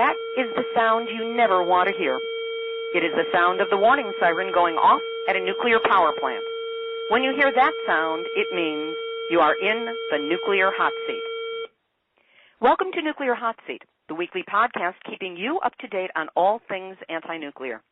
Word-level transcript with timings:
That 0.00 0.16
is 0.38 0.48
the 0.56 0.64
sound 0.74 1.08
you 1.12 1.36
never 1.36 1.62
want 1.62 1.86
to 1.86 1.94
hear. 1.94 2.16
It 2.96 3.04
is 3.04 3.12
the 3.12 3.28
sound 3.36 3.60
of 3.60 3.68
the 3.68 3.76
warning 3.76 4.10
siren 4.18 4.50
going 4.50 4.76
off 4.76 5.02
at 5.28 5.36
a 5.36 5.44
nuclear 5.44 5.76
power 5.84 6.14
plant. 6.18 6.42
When 7.10 7.22
you 7.22 7.36
hear 7.36 7.52
that 7.52 7.74
sound, 7.86 8.24
it 8.34 8.48
means 8.54 8.96
you 9.30 9.40
are 9.40 9.52
in 9.60 9.84
the 10.10 10.16
nuclear 10.16 10.72
hot 10.74 10.92
seat. 11.06 11.20
Welcome 12.62 12.92
to 12.94 13.02
Nuclear 13.02 13.34
Hot 13.34 13.56
Seat, 13.66 13.82
the 14.08 14.14
weekly 14.14 14.42
podcast 14.50 14.94
keeping 15.04 15.36
you 15.36 15.60
up 15.60 15.76
to 15.80 15.88
date 15.88 16.10
on 16.16 16.28
all 16.34 16.62
things 16.66 16.96
anti-nuclear. 17.10 17.82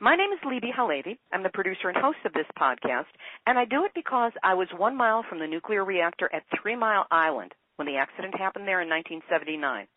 My 0.00 0.16
name 0.16 0.32
is 0.32 0.40
Libbe 0.46 0.72
HaLevy. 0.72 1.18
I'm 1.30 1.42
the 1.42 1.50
producer 1.52 1.90
and 1.90 1.98
host 1.98 2.24
of 2.24 2.32
this 2.32 2.48
podcast, 2.58 3.12
and 3.46 3.58
I 3.58 3.66
do 3.66 3.84
it 3.84 3.92
because 3.94 4.32
I 4.42 4.54
was 4.54 4.68
one 4.74 4.96
mile 4.96 5.26
from 5.28 5.40
the 5.40 5.46
nuclear 5.46 5.84
reactor 5.84 6.30
at 6.32 6.44
Three 6.62 6.74
Mile 6.74 7.04
Island 7.10 7.52
when 7.76 7.84
the 7.84 7.98
accident 7.98 8.34
happened 8.34 8.66
there 8.66 8.80
in 8.80 8.88
1979. 8.88 9.88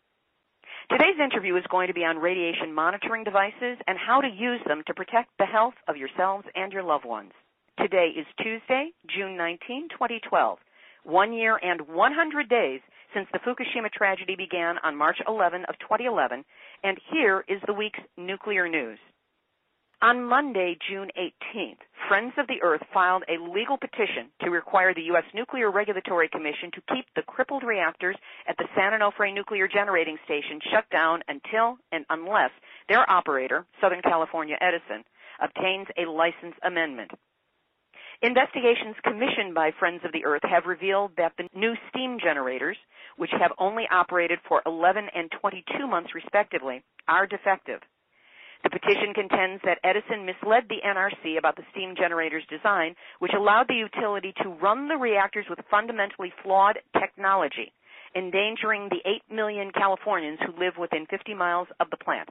Today's 0.90 1.18
interview 1.22 1.56
is 1.56 1.64
going 1.70 1.88
to 1.88 1.94
be 1.94 2.04
on 2.04 2.18
radiation 2.18 2.74
monitoring 2.74 3.24
devices 3.24 3.78
and 3.86 3.98
how 3.98 4.20
to 4.20 4.28
use 4.28 4.60
them 4.66 4.82
to 4.86 4.94
protect 4.94 5.30
the 5.38 5.46
health 5.46 5.74
of 5.88 5.96
yourselves 5.96 6.44
and 6.54 6.72
your 6.72 6.82
loved 6.82 7.04
ones. 7.04 7.32
Today 7.78 8.10
is 8.16 8.26
Tuesday, 8.42 8.90
June 9.08 9.36
19, 9.36 9.88
2012, 9.90 10.58
one 11.04 11.32
year 11.32 11.58
and 11.62 11.80
100 11.88 12.48
days 12.48 12.80
since 13.14 13.26
the 13.32 13.38
Fukushima 13.40 13.90
tragedy 13.90 14.36
began 14.36 14.76
on 14.84 14.96
March 14.96 15.18
11 15.26 15.64
of 15.68 15.78
2011, 15.80 16.44
and 16.84 16.98
here 17.12 17.44
is 17.48 17.60
the 17.66 17.72
week's 17.72 18.00
nuclear 18.16 18.68
news. 18.68 18.98
On 20.02 20.24
Monday, 20.24 20.76
June 20.90 21.10
18th, 21.16 21.78
Friends 22.08 22.32
of 22.36 22.46
the 22.46 22.60
Earth 22.62 22.82
filed 22.92 23.22
a 23.28 23.40
legal 23.40 23.78
petition 23.78 24.30
to 24.42 24.50
require 24.50 24.92
the 24.92 25.08
U.S. 25.14 25.24
Nuclear 25.34 25.70
Regulatory 25.70 26.28
Commission 26.28 26.70
to 26.74 26.94
keep 26.94 27.06
the 27.14 27.22
crippled 27.22 27.62
reactors 27.62 28.16
at 28.48 28.56
the 28.56 28.66
San 28.74 28.92
Onofre 28.92 29.32
Nuclear 29.32 29.68
Generating 29.68 30.18
Station 30.24 30.60
shut 30.72 30.88
down 30.90 31.22
until 31.28 31.78
and 31.92 32.04
unless 32.10 32.50
their 32.88 33.08
operator, 33.08 33.66
Southern 33.80 34.02
California 34.02 34.56
Edison, 34.60 35.04
obtains 35.40 35.86
a 35.96 36.10
license 36.10 36.56
amendment. 36.64 37.10
Investigations 38.22 38.96
commissioned 39.02 39.54
by 39.54 39.70
Friends 39.78 40.00
of 40.04 40.12
the 40.12 40.24
Earth 40.24 40.42
have 40.44 40.66
revealed 40.66 41.12
that 41.16 41.32
the 41.36 41.48
new 41.54 41.74
steam 41.88 42.18
generators, 42.22 42.76
which 43.16 43.32
have 43.32 43.52
only 43.58 43.84
operated 43.90 44.38
for 44.48 44.62
11 44.66 45.08
and 45.14 45.30
22 45.40 45.86
months 45.86 46.14
respectively, 46.14 46.82
are 47.08 47.26
defective. 47.26 47.80
The 48.62 48.70
petition 48.70 49.12
contends 49.12 49.60
that 49.64 49.80
Edison 49.82 50.24
misled 50.24 50.68
the 50.68 50.80
NRC 50.86 51.36
about 51.36 51.56
the 51.56 51.66
steam 51.72 51.96
generator's 51.96 52.46
design, 52.46 52.94
which 53.18 53.32
allowed 53.36 53.66
the 53.68 53.74
utility 53.74 54.32
to 54.42 54.50
run 54.50 54.86
the 54.86 54.96
reactors 54.96 55.46
with 55.50 55.58
fundamentally 55.68 56.32
flawed 56.42 56.78
technology, 56.98 57.72
endangering 58.14 58.88
the 58.88 59.02
8 59.04 59.22
million 59.34 59.72
Californians 59.72 60.38
who 60.46 60.52
live 60.64 60.74
within 60.78 61.06
50 61.06 61.34
miles 61.34 61.66
of 61.80 61.90
the 61.90 61.96
plant. 61.96 62.28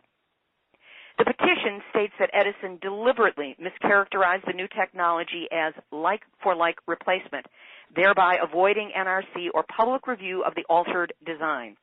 The 1.17 1.25
petition 1.25 1.83
states 1.89 2.13
that 2.17 2.31
Edison 2.33 2.79
deliberately 2.81 3.57
mischaracterized 3.59 4.45
the 4.45 4.53
new 4.53 4.67
technology 4.69 5.47
as 5.51 5.73
like 5.91 6.21
for 6.41 6.55
like 6.55 6.77
replacement, 6.87 7.45
thereby 7.93 8.37
avoiding 8.41 8.91
NRC 8.97 9.49
or 9.53 9.63
public 9.63 10.07
review 10.07 10.43
of 10.43 10.55
the 10.55 10.63
altered 10.69 11.11
design 11.25 11.75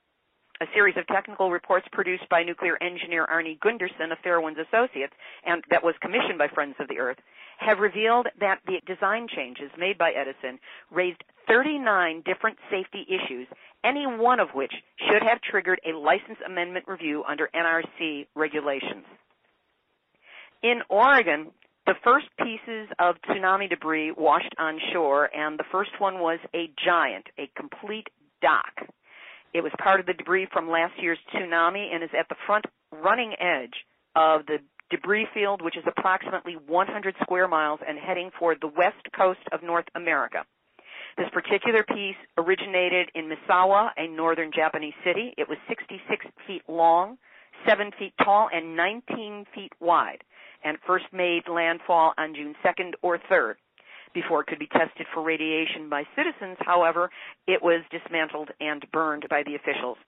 a 0.60 0.66
series 0.74 0.96
of 0.96 1.06
technical 1.06 1.50
reports 1.50 1.86
produced 1.92 2.28
by 2.28 2.42
nuclear 2.42 2.76
engineer 2.82 3.26
Arnie 3.26 3.58
Gundersen 3.60 4.10
of 4.10 4.18
Fairewinds 4.24 4.58
Associates 4.58 5.12
and 5.46 5.62
that 5.70 5.84
was 5.84 5.94
commissioned 6.02 6.38
by 6.38 6.48
Friends 6.48 6.74
of 6.80 6.88
the 6.88 6.98
Earth 6.98 7.18
have 7.58 7.78
revealed 7.78 8.26
that 8.40 8.60
the 8.66 8.80
design 8.86 9.26
changes 9.34 9.70
made 9.78 9.98
by 9.98 10.10
Edison 10.10 10.58
raised 10.90 11.22
39 11.48 12.22
different 12.24 12.58
safety 12.70 13.06
issues, 13.08 13.46
any 13.84 14.06
one 14.06 14.40
of 14.40 14.48
which 14.54 14.72
should 15.08 15.22
have 15.22 15.40
triggered 15.40 15.80
a 15.86 15.96
license 15.96 16.38
amendment 16.46 16.84
review 16.88 17.24
under 17.28 17.48
NRC 17.54 18.26
regulations. 18.34 19.04
In 20.62 20.80
Oregon, 20.88 21.50
the 21.86 21.94
first 22.04 22.26
pieces 22.38 22.88
of 22.98 23.14
tsunami 23.28 23.70
debris 23.70 24.12
washed 24.16 24.54
on 24.58 24.78
shore 24.92 25.30
and 25.34 25.58
the 25.58 25.64
first 25.72 25.90
one 25.98 26.18
was 26.18 26.38
a 26.54 26.70
giant, 26.84 27.26
a 27.38 27.48
complete 27.56 28.08
dock 28.42 28.88
it 29.54 29.62
was 29.62 29.72
part 29.78 30.00
of 30.00 30.06
the 30.06 30.12
debris 30.12 30.46
from 30.52 30.70
last 30.70 30.94
year's 31.00 31.18
tsunami 31.32 31.92
and 31.92 32.02
is 32.02 32.10
at 32.18 32.28
the 32.28 32.36
front 32.46 32.64
running 32.92 33.34
edge 33.40 33.84
of 34.14 34.46
the 34.46 34.58
debris 34.90 35.26
field, 35.34 35.62
which 35.62 35.76
is 35.76 35.84
approximately 35.86 36.54
100 36.66 37.14
square 37.22 37.48
miles 37.48 37.80
and 37.86 37.98
heading 37.98 38.30
for 38.38 38.54
the 38.54 38.66
west 38.66 39.04
coast 39.16 39.40
of 39.52 39.62
North 39.62 39.86
America. 39.94 40.44
This 41.16 41.28
particular 41.32 41.82
piece 41.82 42.16
originated 42.36 43.10
in 43.14 43.28
Misawa, 43.28 43.90
a 43.96 44.06
northern 44.06 44.52
Japanese 44.54 44.94
city. 45.04 45.34
It 45.36 45.48
was 45.48 45.58
66 45.68 46.26
feet 46.46 46.62
long, 46.68 47.18
7 47.66 47.90
feet 47.98 48.14
tall, 48.22 48.48
and 48.52 48.76
19 48.76 49.46
feet 49.54 49.72
wide, 49.80 50.22
and 50.62 50.78
first 50.86 51.06
made 51.12 51.48
landfall 51.48 52.14
on 52.16 52.34
June 52.34 52.54
2nd 52.64 52.92
or 53.02 53.18
3rd. 53.30 53.54
Before 54.14 54.40
it 54.40 54.46
could 54.46 54.58
be 54.58 54.68
tested 54.68 55.06
for 55.12 55.22
radiation 55.22 55.88
by 55.88 56.04
citizens, 56.16 56.56
however, 56.60 57.10
it 57.46 57.62
was 57.62 57.82
dismantled 57.90 58.50
and 58.60 58.84
burned 58.92 59.26
by 59.28 59.42
the 59.44 59.54
officials. 59.54 59.98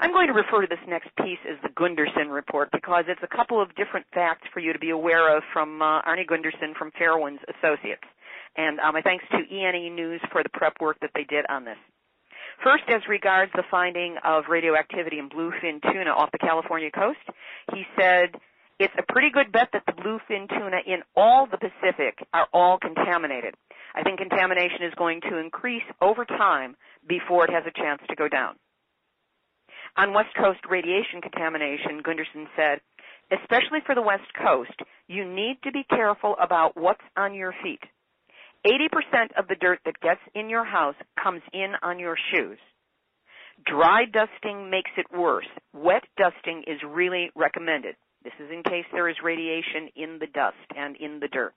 I'm 0.00 0.12
going 0.12 0.28
to 0.28 0.32
refer 0.32 0.62
to 0.62 0.66
this 0.66 0.82
next 0.88 1.10
piece 1.16 1.38
as 1.48 1.58
the 1.62 1.68
Gundersen 1.68 2.32
report 2.32 2.70
because 2.72 3.04
it's 3.08 3.22
a 3.22 3.36
couple 3.36 3.60
of 3.60 3.74
different 3.74 4.06
facts 4.14 4.48
for 4.52 4.60
you 4.60 4.72
to 4.72 4.78
be 4.78 4.90
aware 4.90 5.36
of 5.36 5.42
from 5.52 5.82
uh, 5.82 6.02
Arnie 6.02 6.26
Gundersen 6.26 6.74
from 6.78 6.90
Fairewinds 7.00 7.38
Associates. 7.48 8.02
And 8.56 8.80
uh, 8.80 8.92
my 8.92 9.02
thanks 9.02 9.24
to 9.30 9.38
ENE 9.54 9.94
News 9.94 10.20
for 10.30 10.42
the 10.42 10.48
prep 10.50 10.74
work 10.80 10.98
that 11.00 11.10
they 11.14 11.24
did 11.24 11.44
on 11.48 11.64
this. 11.64 11.78
First, 12.62 12.84
as 12.88 13.02
regards 13.08 13.50
the 13.54 13.64
finding 13.70 14.16
of 14.24 14.44
radioactivity 14.48 15.18
in 15.18 15.28
bluefin 15.28 15.80
tuna 15.82 16.10
off 16.10 16.30
the 16.32 16.38
California 16.38 16.90
coast, 16.90 17.18
he 17.74 17.82
said 17.98 18.30
it's 18.82 18.94
a 18.98 19.12
pretty 19.12 19.30
good 19.30 19.52
bet 19.52 19.68
that 19.72 19.84
the 19.86 19.92
bluefin 19.92 20.48
tuna 20.48 20.78
in 20.84 21.02
all 21.14 21.46
the 21.46 21.56
Pacific 21.56 22.18
are 22.34 22.48
all 22.52 22.78
contaminated. 22.78 23.54
I 23.94 24.02
think 24.02 24.18
contamination 24.18 24.82
is 24.82 24.92
going 24.98 25.20
to 25.30 25.38
increase 25.38 25.84
over 26.00 26.24
time 26.24 26.74
before 27.08 27.44
it 27.44 27.52
has 27.52 27.62
a 27.64 27.80
chance 27.80 28.02
to 28.08 28.16
go 28.16 28.28
down. 28.28 28.56
On 29.96 30.12
West 30.12 30.34
Coast 30.36 30.58
radiation 30.68 31.20
contamination, 31.20 32.02
Gundersen 32.02 32.46
said, 32.56 32.80
especially 33.30 33.78
for 33.86 33.94
the 33.94 34.02
West 34.02 34.26
Coast, 34.42 34.74
you 35.06 35.24
need 35.24 35.58
to 35.62 35.70
be 35.70 35.84
careful 35.88 36.34
about 36.42 36.76
what's 36.76 37.04
on 37.16 37.34
your 37.34 37.54
feet. 37.62 37.80
80% 38.66 39.38
of 39.38 39.46
the 39.46 39.56
dirt 39.60 39.78
that 39.84 40.00
gets 40.00 40.20
in 40.34 40.50
your 40.50 40.64
house 40.64 40.96
comes 41.22 41.42
in 41.52 41.74
on 41.82 42.00
your 42.00 42.16
shoes. 42.32 42.58
Dry 43.64 44.06
dusting 44.06 44.70
makes 44.70 44.90
it 44.96 45.06
worse. 45.16 45.46
Wet 45.72 46.02
dusting 46.16 46.64
is 46.66 46.80
really 46.84 47.30
recommended. 47.36 47.94
This 48.24 48.32
is 48.38 48.50
in 48.50 48.62
case 48.62 48.84
there 48.92 49.08
is 49.08 49.16
radiation 49.22 49.88
in 49.96 50.18
the 50.18 50.26
dust 50.26 50.56
and 50.76 50.96
in 50.96 51.20
the 51.20 51.28
dirt. 51.28 51.54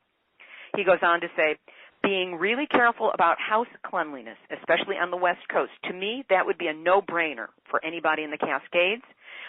He 0.76 0.84
goes 0.84 1.00
on 1.02 1.22
to 1.22 1.28
say, 1.38 1.58
being 2.04 2.36
really 2.36 2.68
careful 2.68 3.12
about 3.14 3.38
house 3.40 3.68
cleanliness, 3.86 4.38
especially 4.52 4.96
on 4.96 5.10
the 5.10 5.18
West 5.18 5.42
Coast. 5.52 5.72
To 5.86 5.94
me, 5.94 6.24
that 6.30 6.46
would 6.46 6.58
be 6.58 6.68
a 6.68 6.74
no-brainer 6.74 7.48
for 7.70 7.84
anybody 7.84 8.24
in 8.24 8.32
the 8.32 8.38
Cascades 8.38 9.04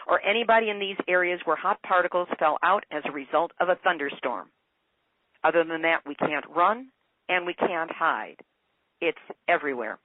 or 0.06 0.24
anybody 0.24 0.70
in 0.70 0.78
these 0.78 0.96
areas 1.08 1.40
where 1.44 1.56
hot 1.56 1.82
particles 1.82 2.28
fell 2.38 2.56
out 2.62 2.84
as 2.90 3.02
a 3.04 3.12
result 3.12 3.52
of 3.60 3.68
a 3.68 3.76
thunderstorm. 3.76 4.48
Other 5.44 5.64
than 5.64 5.82
that, 5.82 6.00
we 6.06 6.14
can't 6.14 6.44
run 6.54 6.88
and 7.28 7.44
we 7.46 7.54
can't 7.54 7.90
hide. 7.92 8.36
It's 9.00 9.18
everywhere. 9.48 9.98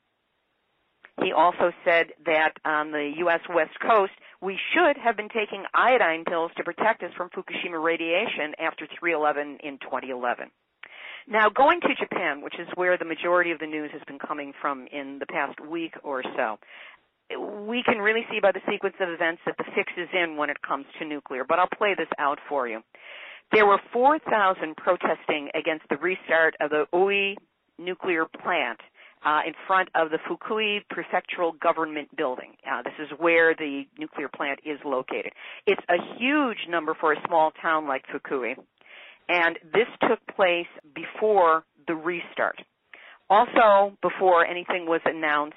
He 1.22 1.32
also 1.32 1.72
said 1.86 2.08
that 2.26 2.54
on 2.66 2.92
the 2.92 3.14
U.S. 3.18 3.42
West 3.54 3.78
Coast, 3.80 4.14
we 4.42 4.58
should 4.74 4.98
have 4.98 5.18
been 5.18 5.30
taking 5.30 5.66
iodine 5.74 6.24
pills 6.26 6.52
to 6.58 6.64
protect 6.64 7.04
us 7.04 7.12
from 7.16 7.30
Fukushima 7.30 7.84
radiation 7.84 8.54
after 8.60 8.88
311 9.00 9.60
in 9.64 9.78
2011. 9.80 10.50
Now, 11.28 11.50
going 11.50 11.80
to 11.82 11.94
Japan, 12.00 12.42
which 12.42 12.56
is 12.58 12.68
where 12.76 12.98
the 12.98 13.06
majority 13.06 13.52
of 13.52 13.60
the 13.60 13.68
news 13.68 13.92
has 13.94 14.02
been 14.08 14.18
coming 14.18 14.54
from 14.60 14.88
in 14.92 15.20
the 15.20 15.28
past 15.28 15.60
week 15.60 15.94
or 16.04 16.24
so, 16.36 16.58
we 17.68 17.84
can 17.84 18.00
really 18.00 18.26
see 18.32 18.40
by 18.42 18.52
the 18.52 18.62
sequence 18.70 18.96
of 19.00 19.10
events 19.10 19.42
that 19.46 19.56
the 19.58 19.64
fix 19.76 19.92
is 19.98 20.10
in 20.14 20.36
when 20.36 20.50
it 20.50 20.62
comes 20.62 20.86
to 21.00 21.06
nuclear, 21.06 21.44
but 21.44 21.60
I'll 21.60 21.70
play 21.78 21.94
this 21.96 22.10
out 22.18 22.40
for 22.50 22.68
you. 22.68 22.82
There 23.52 23.66
were 23.66 23.80
4,000 23.94 24.76
protesting 24.78 25.50
against 25.54 25.86
the 25.90 25.98
restart 25.98 26.56
of 26.60 26.72
the 26.72 26.86
Oi 26.94 27.36
nuclear 27.78 28.26
plant 28.26 28.80
uh, 29.26 29.42
in 29.46 29.54
front 29.68 29.90
of 29.96 30.10
the 30.10 30.18
Fukui 30.30 30.80
Prefectural 30.92 31.60
Government 31.60 32.16
Building. 32.16 32.54
Uh, 32.70 32.82
this 32.82 32.94
is 33.00 33.08
where 33.20 33.56
the 33.56 33.84
nuclear 33.98 34.28
plant 34.28 34.60
is 34.66 34.80
located. 34.86 35.32
It's 35.68 35.82
a 35.90 36.18
huge 36.18 36.68
number 36.70 36.96
for 37.00 37.14
a 37.14 37.18
small 37.28 37.52
town 37.62 37.88
like 37.88 38.04
Fukui, 38.08 38.56
and 39.30 39.58
this 39.74 39.88
took 40.08 40.20
place 40.36 40.68
before 40.96 41.64
the 41.88 41.96
restart. 41.96 42.60
Also, 43.30 43.98
before 44.02 44.46
anything 44.46 44.86
was 44.86 45.02
announced, 45.06 45.56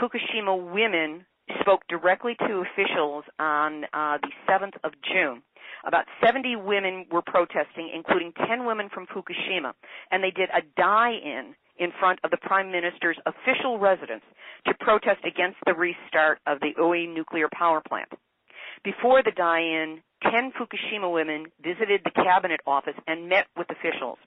Fukushima 0.00 0.72
women 0.72 1.24
spoke 1.60 1.82
directly 1.88 2.34
to 2.46 2.62
officials 2.62 3.24
on 3.38 3.84
uh, 3.92 4.18
the 4.20 4.30
7th 4.48 4.74
of 4.82 4.92
June. 5.02 5.42
About 5.86 6.04
70 6.24 6.56
women 6.56 7.06
were 7.12 7.22
protesting, 7.22 7.90
including 7.94 8.32
10 8.46 8.66
women 8.66 8.88
from 8.92 9.06
Fukushima, 9.06 9.72
and 10.10 10.22
they 10.22 10.30
did 10.30 10.48
a 10.50 10.62
die-in 10.76 11.54
in 11.78 11.90
front 11.98 12.20
of 12.24 12.30
the 12.30 12.36
Prime 12.36 12.70
Minister's 12.70 13.18
official 13.26 13.78
residence 13.78 14.24
to 14.66 14.74
protest 14.80 15.20
against 15.24 15.58
the 15.66 15.74
restart 15.74 16.38
of 16.46 16.58
the 16.60 16.80
Oi 16.80 17.06
nuclear 17.06 17.48
power 17.52 17.82
plant. 17.86 18.08
Before 18.82 19.22
the 19.22 19.32
die-in, 19.32 20.00
10 20.22 20.52
Fukushima 20.52 21.12
women 21.12 21.46
visited 21.62 22.00
the 22.04 22.10
cabinet 22.10 22.60
office 22.66 22.96
and 23.06 23.28
met 23.28 23.46
with 23.56 23.68
officials. 23.70 24.18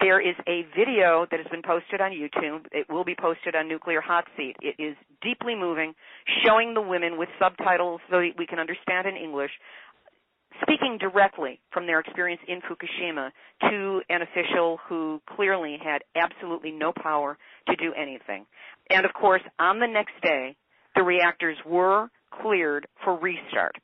There 0.00 0.20
is 0.20 0.34
a 0.48 0.66
video 0.76 1.24
that 1.30 1.38
has 1.38 1.46
been 1.50 1.62
posted 1.62 2.00
on 2.00 2.10
YouTube. 2.10 2.66
It 2.72 2.88
will 2.90 3.04
be 3.04 3.14
posted 3.14 3.54
on 3.54 3.68
Nuclear 3.68 4.00
Hot 4.00 4.24
Seat. 4.36 4.56
It 4.60 4.74
is 4.82 4.96
deeply 5.22 5.54
moving, 5.54 5.94
showing 6.44 6.74
the 6.74 6.80
women 6.80 7.16
with 7.16 7.28
subtitles 7.38 8.00
so 8.10 8.18
that 8.18 8.32
we 8.36 8.46
can 8.46 8.58
understand 8.58 9.06
in 9.06 9.16
English, 9.16 9.52
speaking 10.64 10.98
directly 10.98 11.60
from 11.72 11.86
their 11.86 12.00
experience 12.00 12.40
in 12.48 12.60
Fukushima 12.62 13.30
to 13.70 14.00
an 14.08 14.22
official 14.22 14.78
who 14.88 15.20
clearly 15.36 15.76
had 15.82 16.02
absolutely 16.16 16.70
no 16.70 16.92
power 16.92 17.38
to 17.68 17.76
do 17.76 17.92
anything. 17.94 18.46
And 18.90 19.04
of 19.04 19.12
course, 19.12 19.42
on 19.58 19.78
the 19.78 19.86
next 19.86 20.14
day, 20.22 20.56
the 20.94 21.02
reactors 21.02 21.56
were 21.66 22.08
cleared 22.42 22.86
for 23.02 23.18
restart. 23.18 23.76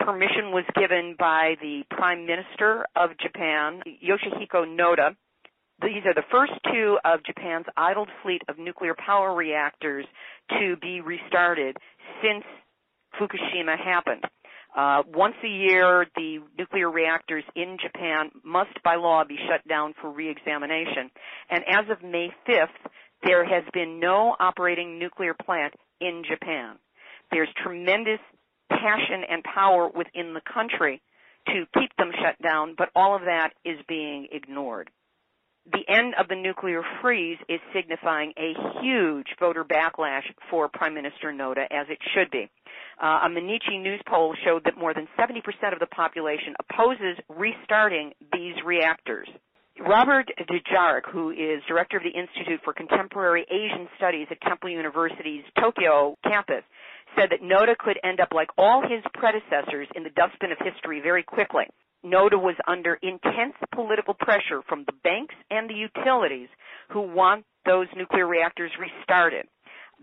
Permission 0.00 0.50
was 0.52 0.64
given 0.76 1.14
by 1.18 1.56
the 1.60 1.82
Prime 1.90 2.26
Minister 2.26 2.86
of 2.96 3.10
Japan, 3.18 3.82
Yoshihiko 4.02 4.64
Noda. 4.66 5.14
These 5.82 6.04
are 6.06 6.14
the 6.14 6.24
first 6.30 6.52
two 6.72 6.98
of 7.04 7.24
Japan's 7.24 7.66
idled 7.76 8.08
fleet 8.22 8.42
of 8.48 8.58
nuclear 8.58 8.94
power 8.94 9.34
reactors 9.34 10.06
to 10.58 10.76
be 10.80 11.00
restarted 11.00 11.76
since 12.22 12.44
Fukushima 13.18 13.78
happened. 13.78 14.24
Uh, 14.76 15.02
once 15.12 15.34
a 15.44 15.48
year, 15.48 16.06
the 16.14 16.38
nuclear 16.58 16.90
reactors 16.90 17.44
in 17.56 17.76
Japan 17.82 18.30
must, 18.44 18.70
by 18.84 18.94
law, 18.94 19.24
be 19.24 19.36
shut 19.48 19.66
down 19.68 19.94
for 20.00 20.10
reexamination. 20.10 21.10
And 21.50 21.64
as 21.68 21.90
of 21.90 22.02
May 22.02 22.28
5th, 22.48 22.90
there 23.24 23.44
has 23.44 23.64
been 23.72 23.98
no 23.98 24.36
operating 24.38 24.98
nuclear 24.98 25.34
plant 25.34 25.74
in 26.00 26.22
Japan. 26.28 26.76
There's 27.32 27.48
tremendous 27.62 28.20
passion 28.70 29.24
and 29.28 29.42
power 29.42 29.88
within 29.88 30.34
the 30.34 30.40
country 30.52 31.02
to 31.48 31.66
keep 31.78 31.90
them 31.98 32.12
shut 32.22 32.40
down, 32.42 32.74
but 32.78 32.90
all 32.94 33.16
of 33.16 33.22
that 33.22 33.50
is 33.64 33.78
being 33.88 34.28
ignored 34.30 34.90
the 35.72 35.84
end 35.88 36.14
of 36.18 36.28
the 36.28 36.34
nuclear 36.34 36.82
freeze 37.00 37.38
is 37.48 37.60
signifying 37.74 38.32
a 38.36 38.54
huge 38.82 39.26
voter 39.38 39.64
backlash 39.64 40.22
for 40.50 40.68
Prime 40.68 40.94
Minister 40.94 41.32
Noda, 41.32 41.66
as 41.70 41.86
it 41.88 41.98
should 42.14 42.30
be. 42.30 42.48
Uh, 43.00 43.20
a 43.24 43.28
Mainichi 43.28 43.80
news 43.80 44.00
poll 44.06 44.34
showed 44.44 44.62
that 44.64 44.76
more 44.76 44.92
than 44.92 45.08
70% 45.18 45.38
of 45.72 45.78
the 45.78 45.86
population 45.86 46.54
opposes 46.60 47.16
restarting 47.30 48.12
these 48.32 48.54
reactors. 48.64 49.28
Robert 49.80 50.28
Dujarric, 50.38 51.10
who 51.10 51.30
is 51.30 51.62
director 51.66 51.96
of 51.96 52.02
the 52.02 52.10
Institute 52.10 52.60
for 52.62 52.74
Contemporary 52.74 53.46
Asian 53.50 53.88
Studies 53.96 54.26
at 54.30 54.38
Temple 54.42 54.68
University's 54.68 55.44
Tokyo 55.58 56.18
campus, 56.22 56.62
said 57.16 57.30
that 57.30 57.40
Noda 57.40 57.76
could 57.78 57.98
end 58.04 58.20
up 58.20 58.28
like 58.34 58.50
all 58.58 58.82
his 58.82 59.02
predecessors 59.14 59.88
in 59.94 60.02
the 60.02 60.10
dustbin 60.10 60.52
of 60.52 60.58
history 60.60 61.00
very 61.00 61.22
quickly. 61.22 61.64
Noda 62.04 62.40
was 62.40 62.56
under 62.68 62.98
intense 63.02 63.54
political 63.74 64.12
pressure 64.12 64.60
from 64.68 64.84
the 64.84 64.92
banks 65.02 65.34
and 65.50 65.68
the 65.68 65.74
utilities 65.74 66.48
who 66.90 67.00
want 67.00 67.46
those 67.64 67.86
nuclear 67.96 68.26
reactors 68.26 68.72
restarted. 68.78 69.46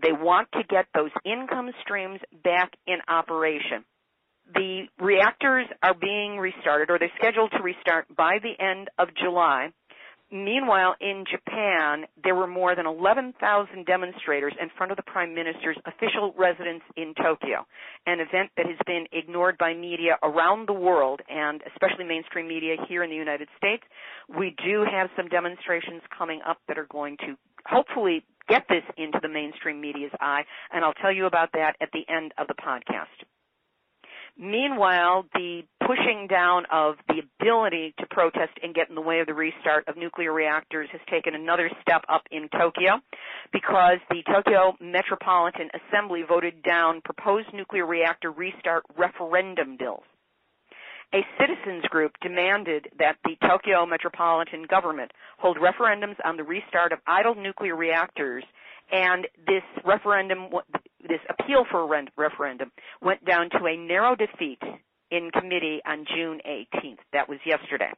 They 0.02 0.12
want 0.12 0.48
to 0.52 0.62
get 0.68 0.86
those 0.94 1.10
income 1.24 1.70
streams 1.82 2.20
back 2.44 2.72
in 2.86 2.98
operation. 3.08 3.84
The 4.54 4.86
reactors 4.98 5.66
are 5.82 5.94
being 5.94 6.38
restarted, 6.38 6.90
or 6.90 6.98
they're 6.98 7.12
scheduled 7.18 7.50
to 7.52 7.62
restart 7.62 8.06
by 8.16 8.38
the 8.42 8.62
end 8.64 8.88
of 8.98 9.08
July, 9.14 9.72
Meanwhile, 10.30 10.96
in 11.00 11.24
Japan, 11.30 12.04
there 12.22 12.34
were 12.34 12.46
more 12.46 12.76
than 12.76 12.84
11,000 12.84 13.86
demonstrators 13.86 14.52
in 14.60 14.68
front 14.76 14.92
of 14.92 14.96
the 14.96 15.02
Prime 15.02 15.34
Minister's 15.34 15.78
official 15.86 16.34
residence 16.36 16.82
in 16.98 17.14
Tokyo, 17.14 17.66
an 18.06 18.20
event 18.20 18.50
that 18.58 18.66
has 18.66 18.76
been 18.84 19.06
ignored 19.10 19.56
by 19.56 19.72
media 19.72 20.18
around 20.22 20.68
the 20.68 20.74
world 20.74 21.22
and 21.30 21.62
especially 21.72 22.04
mainstream 22.04 22.46
media 22.46 22.76
here 22.88 23.02
in 23.02 23.08
the 23.08 23.16
United 23.16 23.48
States. 23.56 23.82
We 24.28 24.54
do 24.62 24.84
have 24.84 25.08
some 25.16 25.28
demonstrations 25.28 26.02
coming 26.16 26.40
up 26.46 26.58
that 26.68 26.76
are 26.76 26.88
going 26.92 27.16
to 27.24 27.34
hopefully 27.64 28.22
get 28.48 28.64
this 28.68 28.84
into 28.96 29.18
the 29.22 29.28
mainstream 29.28 29.80
media's 29.80 30.12
eye, 30.20 30.44
and 30.72 30.84
I'll 30.84 30.94
tell 30.94 31.12
you 31.12 31.26
about 31.26 31.50
that 31.52 31.76
at 31.80 31.90
the 31.92 32.04
end 32.08 32.32
of 32.38 32.46
the 32.48 32.54
podcast. 32.54 33.06
Meanwhile, 34.40 35.26
the 35.34 35.62
pushing 35.84 36.28
down 36.30 36.64
of 36.70 36.94
the 37.08 37.22
ability 37.40 37.94
to 37.98 38.06
protest 38.06 38.52
and 38.62 38.72
get 38.72 38.88
in 38.88 38.94
the 38.94 39.00
way 39.00 39.18
of 39.18 39.26
the 39.26 39.34
restart 39.34 39.88
of 39.88 39.96
nuclear 39.96 40.32
reactors 40.32 40.88
has 40.92 41.00
taken 41.10 41.34
another 41.34 41.68
step 41.82 42.04
up 42.08 42.22
in 42.30 42.48
Tokyo 42.50 43.00
because 43.52 43.98
the 44.10 44.22
Tokyo 44.32 44.76
Metropolitan 44.80 45.70
Assembly 45.74 46.22
voted 46.22 46.62
down 46.62 47.00
proposed 47.04 47.48
nuclear 47.52 47.84
reactor 47.84 48.30
restart 48.30 48.84
referendum 48.96 49.76
bills. 49.76 50.04
A 51.14 51.24
citizens 51.40 51.84
group 51.88 52.12
demanded 52.20 52.88
that 52.98 53.16
the 53.24 53.36
Tokyo 53.48 53.86
metropolitan 53.86 54.64
government 54.68 55.10
hold 55.38 55.56
referendums 55.56 56.16
on 56.24 56.36
the 56.36 56.44
restart 56.44 56.92
of 56.92 56.98
idle 57.06 57.34
nuclear 57.34 57.76
reactors 57.76 58.44
and 58.92 59.26
this 59.46 59.62
referendum, 59.84 60.48
this 61.00 61.20
appeal 61.30 61.64
for 61.70 61.82
a 61.82 62.06
referendum 62.16 62.72
went 63.02 63.24
down 63.24 63.48
to 63.50 63.66
a 63.66 63.76
narrow 63.76 64.16
defeat 64.16 64.60
in 65.10 65.30
committee 65.30 65.80
on 65.86 66.04
June 66.14 66.40
18th. 66.46 66.98
That 67.12 67.28
was 67.28 67.38
yesterday. 67.44 67.92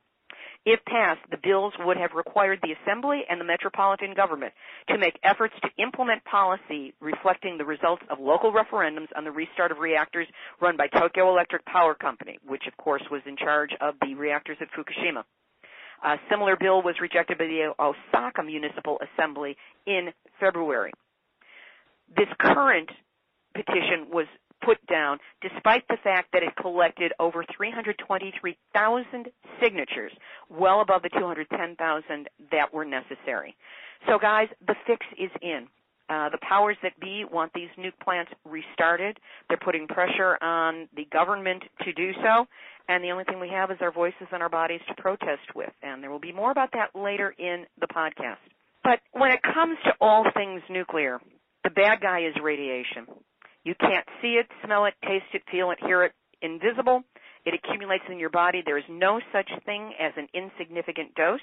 If 0.66 0.84
passed, 0.84 1.20
the 1.30 1.38
bills 1.42 1.72
would 1.80 1.96
have 1.96 2.12
required 2.14 2.58
the 2.62 2.74
Assembly 2.82 3.22
and 3.30 3.40
the 3.40 3.46
Metropolitan 3.46 4.12
Government 4.14 4.52
to 4.88 4.98
make 4.98 5.18
efforts 5.24 5.54
to 5.62 5.82
implement 5.82 6.22
policy 6.24 6.92
reflecting 7.00 7.56
the 7.56 7.64
results 7.64 8.02
of 8.10 8.20
local 8.20 8.52
referendums 8.52 9.08
on 9.16 9.24
the 9.24 9.30
restart 9.30 9.72
of 9.72 9.78
reactors 9.78 10.26
run 10.60 10.76
by 10.76 10.86
Tokyo 10.88 11.30
Electric 11.30 11.64
Power 11.64 11.94
Company, 11.94 12.38
which 12.46 12.64
of 12.66 12.76
course 12.76 13.02
was 13.10 13.22
in 13.26 13.36
charge 13.36 13.70
of 13.80 13.94
the 14.02 14.14
reactors 14.14 14.58
at 14.60 14.68
Fukushima. 14.72 15.24
A 16.04 16.16
similar 16.30 16.56
bill 16.56 16.82
was 16.82 16.94
rejected 17.00 17.38
by 17.38 17.44
the 17.44 17.72
Osaka 17.78 18.42
Municipal 18.42 18.98
Assembly 19.00 19.56
in 19.86 20.10
February. 20.38 20.92
This 22.14 22.28
current 22.38 22.90
petition 23.54 24.08
was 24.10 24.26
put 24.64 24.84
down 24.86 25.18
despite 25.40 25.86
the 25.88 25.96
fact 26.02 26.32
that 26.32 26.42
it 26.42 26.54
collected 26.60 27.12
over 27.18 27.44
323,000 27.56 29.28
signatures, 29.62 30.12
well 30.48 30.80
above 30.80 31.02
the 31.02 31.10
210,000 31.10 32.28
that 32.50 32.72
were 32.72 32.84
necessary. 32.84 33.56
So 34.08 34.18
guys, 34.18 34.48
the 34.66 34.74
fix 34.86 35.04
is 35.18 35.30
in. 35.42 35.66
Uh, 36.08 36.28
the 36.28 36.38
powers 36.42 36.76
that 36.82 36.98
be 36.98 37.24
want 37.30 37.52
these 37.54 37.68
nuke 37.78 37.98
plants 38.02 38.32
restarted. 38.44 39.16
They're 39.48 39.58
putting 39.64 39.86
pressure 39.86 40.36
on 40.42 40.88
the 40.96 41.06
government 41.12 41.62
to 41.84 41.92
do 41.92 42.10
so, 42.14 42.46
and 42.88 43.04
the 43.04 43.10
only 43.10 43.22
thing 43.22 43.38
we 43.38 43.50
have 43.50 43.70
is 43.70 43.76
our 43.80 43.92
voices 43.92 44.26
and 44.32 44.42
our 44.42 44.48
bodies 44.48 44.80
to 44.88 44.94
protest 45.00 45.54
with. 45.54 45.70
And 45.82 46.02
there 46.02 46.10
will 46.10 46.18
be 46.18 46.32
more 46.32 46.50
about 46.50 46.70
that 46.72 46.98
later 46.98 47.32
in 47.38 47.64
the 47.80 47.86
podcast. 47.86 48.42
But 48.82 48.98
when 49.12 49.30
it 49.30 49.40
comes 49.54 49.78
to 49.84 49.92
all 50.00 50.24
things 50.34 50.62
nuclear, 50.68 51.20
the 51.62 51.70
bad 51.70 52.00
guy 52.00 52.20
is 52.26 52.34
radiation. 52.42 53.06
You 53.64 53.74
can't 53.78 54.06
see 54.22 54.34
it, 54.40 54.46
smell 54.64 54.86
it, 54.86 54.94
taste 55.02 55.26
it, 55.34 55.42
feel 55.50 55.70
it, 55.70 55.78
hear 55.84 56.04
it, 56.04 56.12
invisible. 56.42 57.02
It 57.44 57.54
accumulates 57.54 58.04
in 58.10 58.18
your 58.18 58.30
body. 58.30 58.62
There 58.64 58.78
is 58.78 58.84
no 58.88 59.20
such 59.32 59.50
thing 59.64 59.92
as 59.98 60.12
an 60.16 60.28
insignificant 60.34 61.14
dose. 61.14 61.40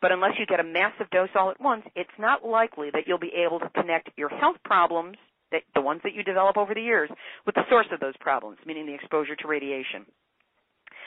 But 0.00 0.12
unless 0.12 0.32
you 0.38 0.46
get 0.46 0.60
a 0.60 0.64
massive 0.64 1.10
dose 1.10 1.28
all 1.34 1.50
at 1.50 1.60
once, 1.60 1.84
it's 1.94 2.10
not 2.18 2.44
likely 2.44 2.88
that 2.92 3.04
you'll 3.06 3.18
be 3.18 3.32
able 3.36 3.60
to 3.60 3.68
connect 3.70 4.08
your 4.16 4.30
health 4.30 4.56
problems, 4.64 5.16
that, 5.52 5.62
the 5.74 5.80
ones 5.80 6.00
that 6.04 6.14
you 6.14 6.22
develop 6.22 6.56
over 6.56 6.72
the 6.72 6.80
years, 6.80 7.10
with 7.44 7.54
the 7.54 7.68
source 7.68 7.86
of 7.92 8.00
those 8.00 8.16
problems, 8.20 8.58
meaning 8.64 8.86
the 8.86 8.94
exposure 8.94 9.36
to 9.36 9.48
radiation. 9.48 10.06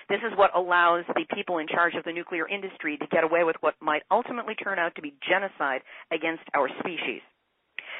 This 0.09 0.19
is 0.19 0.37
what 0.37 0.55
allows 0.55 1.05
the 1.07 1.25
people 1.33 1.57
in 1.57 1.67
charge 1.67 1.95
of 1.95 2.03
the 2.03 2.11
nuclear 2.11 2.47
industry 2.47 2.97
to 2.97 3.07
get 3.07 3.23
away 3.23 3.43
with 3.43 3.55
what 3.61 3.75
might 3.81 4.03
ultimately 4.11 4.53
turn 4.55 4.77
out 4.77 4.93
to 4.95 5.01
be 5.01 5.15
genocide 5.27 5.81
against 6.11 6.43
our 6.53 6.69
species. 6.79 7.21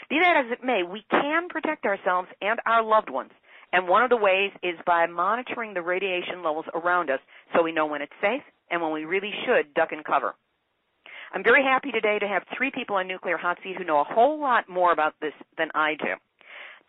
Be 0.10 0.20
that 0.20 0.44
as 0.46 0.52
it 0.52 0.64
may, 0.64 0.84
we 0.84 1.06
can 1.10 1.48
protect 1.50 1.86
ourselves 1.86 2.28
and 2.42 2.60
our 2.66 2.84
loved 2.84 3.10
ones. 3.10 3.32
And 3.72 3.88
one 3.88 4.04
of 4.04 4.10
the 4.10 4.18
ways 4.18 4.52
is 4.62 4.76
by 4.86 5.08
monitoring 5.08 5.74
the 5.74 5.82
radiation 5.82 6.44
levels 6.44 6.66
around 6.76 7.10
us 7.10 7.20
so 7.56 7.64
we 7.64 7.72
know 7.72 7.88
when 7.88 8.02
it's 8.02 8.14
safe 8.22 8.44
and 8.70 8.82
when 8.82 8.92
we 8.92 9.06
really 9.06 9.32
should 9.46 9.74
duck 9.74 9.92
and 9.92 10.06
cover. 10.06 10.36
I'm 11.34 11.44
very 11.44 11.64
happy 11.64 11.92
today 11.92 12.20
to 12.20 12.28
have 12.28 12.44
three 12.56 12.70
people 12.70 12.96
on 12.98 13.08
Nuclear 13.08 13.38
Hot 13.38 13.58
Seat 13.64 13.76
who 13.76 13.84
know 13.84 14.00
a 14.00 14.04
whole 14.04 14.40
lot 14.40 14.70
more 14.70 14.92
about 14.92 15.16
this 15.20 15.34
than 15.58 15.70
I 15.74 15.96
do. 15.96 16.14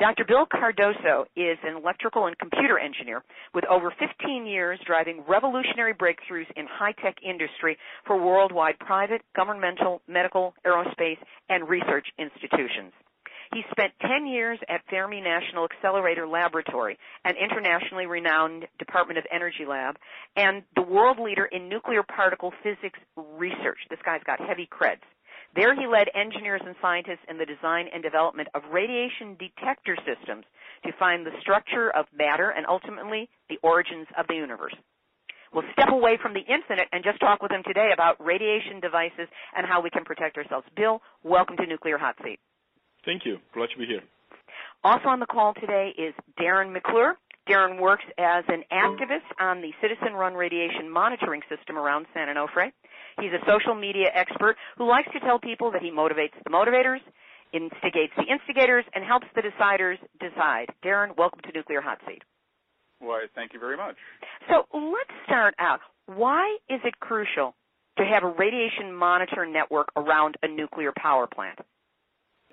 Dr. 0.00 0.24
Bill 0.24 0.44
Cardoso 0.44 1.24
is 1.36 1.56
an 1.62 1.76
electrical 1.76 2.26
and 2.26 2.36
computer 2.38 2.80
engineer 2.80 3.22
with 3.54 3.64
over 3.66 3.92
15 3.96 4.44
years 4.44 4.80
driving 4.84 5.22
revolutionary 5.28 5.94
breakthroughs 5.94 6.50
in 6.56 6.66
high-tech 6.66 7.14
industry 7.22 7.78
for 8.04 8.20
worldwide 8.20 8.76
private, 8.80 9.22
governmental, 9.36 10.02
medical, 10.08 10.52
aerospace, 10.66 11.18
and 11.48 11.68
research 11.68 12.08
institutions. 12.18 12.92
He 13.52 13.62
spent 13.70 13.92
10 14.00 14.26
years 14.26 14.58
at 14.68 14.80
Fermi 14.90 15.20
National 15.20 15.64
Accelerator 15.64 16.26
Laboratory, 16.26 16.98
an 17.24 17.36
internationally 17.36 18.06
renowned 18.06 18.66
Department 18.80 19.18
of 19.18 19.24
Energy 19.32 19.64
lab, 19.64 19.96
and 20.34 20.64
the 20.74 20.82
world 20.82 21.20
leader 21.20 21.44
in 21.44 21.68
nuclear 21.68 22.02
particle 22.02 22.52
physics 22.64 22.98
research. 23.16 23.78
This 23.90 24.00
guy's 24.04 24.24
got 24.26 24.40
heavy 24.40 24.68
creds. 24.68 25.06
There 25.54 25.74
he 25.74 25.86
led 25.86 26.08
engineers 26.14 26.62
and 26.66 26.74
scientists 26.82 27.22
in 27.28 27.38
the 27.38 27.46
design 27.46 27.86
and 27.92 28.02
development 28.02 28.48
of 28.54 28.62
radiation 28.72 29.36
detector 29.38 29.96
systems 30.02 30.44
to 30.84 30.92
find 30.98 31.24
the 31.24 31.30
structure 31.40 31.90
of 31.94 32.06
matter 32.16 32.50
and 32.50 32.66
ultimately 32.66 33.28
the 33.48 33.58
origins 33.62 34.06
of 34.18 34.26
the 34.26 34.34
universe. 34.34 34.74
We'll 35.52 35.62
step 35.72 35.90
away 35.90 36.18
from 36.20 36.34
the 36.34 36.40
infinite 36.40 36.88
and 36.90 37.04
just 37.04 37.20
talk 37.20 37.40
with 37.40 37.52
him 37.52 37.62
today 37.64 37.90
about 37.94 38.16
radiation 38.18 38.80
devices 38.80 39.28
and 39.56 39.64
how 39.64 39.80
we 39.80 39.90
can 39.90 40.04
protect 40.04 40.36
ourselves. 40.36 40.66
Bill, 40.76 41.00
welcome 41.22 41.56
to 41.58 41.66
Nuclear 41.66 41.98
Hot 41.98 42.16
Seat. 42.24 42.40
Thank 43.04 43.24
you. 43.24 43.38
Glad 43.54 43.68
to 43.70 43.78
be 43.78 43.86
here. 43.86 44.02
Also 44.82 45.06
on 45.06 45.20
the 45.20 45.26
call 45.26 45.54
today 45.54 45.94
is 45.96 46.12
Darren 46.40 46.72
McClure. 46.72 47.14
Darren 47.48 47.78
works 47.78 48.04
as 48.18 48.42
an 48.48 48.64
activist 48.72 49.28
on 49.38 49.60
the 49.60 49.70
citizen-run 49.80 50.34
radiation 50.34 50.90
monitoring 50.90 51.42
system 51.54 51.76
around 51.76 52.06
San 52.14 52.28
Onofre. 52.28 52.72
He's 53.20 53.32
a 53.32 53.44
social 53.46 53.74
media 53.74 54.08
expert 54.14 54.56
who 54.76 54.88
likes 54.88 55.08
to 55.12 55.20
tell 55.20 55.38
people 55.38 55.70
that 55.72 55.82
he 55.82 55.90
motivates 55.90 56.34
the 56.44 56.50
motivators, 56.50 57.00
instigates 57.52 58.12
the 58.16 58.24
instigators, 58.30 58.84
and 58.94 59.04
helps 59.04 59.26
the 59.34 59.42
deciders 59.42 59.96
decide. 60.20 60.66
Darren, 60.84 61.16
welcome 61.16 61.40
to 61.44 61.52
Nuclear 61.52 61.80
Hot 61.80 61.98
Seat. 62.06 62.22
Why, 62.98 63.26
thank 63.34 63.52
you 63.52 63.60
very 63.60 63.76
much. 63.76 63.96
So 64.48 64.64
let's 64.72 65.14
start 65.26 65.54
out. 65.58 65.80
Why 66.06 66.56
is 66.68 66.80
it 66.84 66.98
crucial 67.00 67.54
to 67.98 68.04
have 68.04 68.24
a 68.24 68.34
radiation 68.38 68.92
monitor 68.92 69.46
network 69.46 69.88
around 69.96 70.36
a 70.42 70.48
nuclear 70.48 70.92
power 70.96 71.26
plant? 71.26 71.58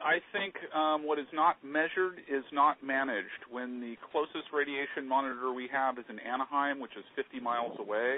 I 0.03 0.19
think 0.33 0.55
um, 0.73 1.05
what 1.05 1.19
is 1.19 1.27
not 1.33 1.57
measured 1.63 2.19
is 2.29 2.43
not 2.51 2.83
managed. 2.83 3.45
When 3.49 3.79
the 3.79 3.95
closest 4.11 4.51
radiation 4.53 5.07
monitor 5.07 5.53
we 5.53 5.69
have 5.71 5.97
is 5.97 6.05
in 6.09 6.19
Anaheim, 6.19 6.79
which 6.79 6.97
is 6.97 7.03
50 7.15 7.39
miles 7.39 7.77
away, 7.79 8.17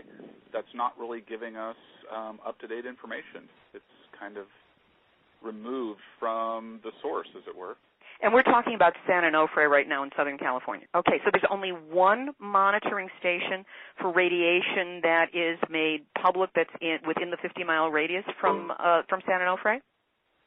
that's 0.51 0.71
not 0.73 0.97
really 0.97 1.21
giving 1.27 1.55
us 1.55 1.75
um, 2.13 2.39
up 2.45 2.59
to 2.59 2.67
date 2.67 2.85
information. 2.85 3.49
It's 3.73 3.83
kind 4.17 4.37
of 4.37 4.45
removed 5.43 5.99
from 6.19 6.79
the 6.83 6.91
source, 7.01 7.27
as 7.35 7.43
it 7.47 7.55
were. 7.55 7.75
And 8.21 8.33
we're 8.33 8.43
talking 8.43 8.75
about 8.75 8.93
San 9.05 9.23
Onofre 9.23 9.69
right 9.69 9.87
now 9.87 10.03
in 10.03 10.09
Southern 10.15 10.37
California. 10.37 10.87
Okay, 10.95 11.19
so 11.25 11.31
there's 11.33 11.43
only 11.51 11.71
one 11.71 12.29
monitoring 12.39 13.09
station 13.19 13.65
for 13.99 14.13
radiation 14.13 15.01
that 15.03 15.27
is 15.33 15.59
made 15.69 16.05
public 16.21 16.49
that's 16.55 16.69
in, 16.79 16.99
within 17.05 17.31
the 17.31 17.37
50 17.41 17.63
mile 17.65 17.89
radius 17.89 18.23
from 18.39 18.71
uh, 18.79 19.01
from 19.09 19.19
San 19.27 19.41
Onofre. 19.41 19.79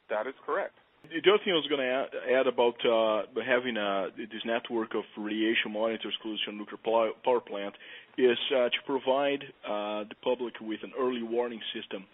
That 0.09 0.27
is 0.27 0.35
correct. 0.47 0.75
The 1.11 1.31
other 1.31 1.39
thing 1.45 1.53
I 1.53 1.57
was 1.57 1.67
going 1.69 1.81
to 1.81 2.07
add, 2.35 2.47
about 2.47 2.79
uh, 2.85 3.23
having 3.45 3.77
uh, 3.77 4.09
this 4.17 4.43
network 4.45 4.95
of 4.95 5.05
radiation 5.17 5.73
monitors 5.73 6.15
close 6.23 6.43
to 6.45 6.51
a 6.51 6.55
nuclear 6.55 7.13
power 7.25 7.41
plant 7.41 7.75
is 8.19 8.39
uh, 8.51 8.69
to 8.69 8.81
provide 8.87 9.45
uh, 9.65 10.05
the 10.09 10.17
public 10.23 10.55
with 10.61 10.81
an 10.83 10.93
early 10.99 11.23
warning 11.23 11.61
system 11.75 12.05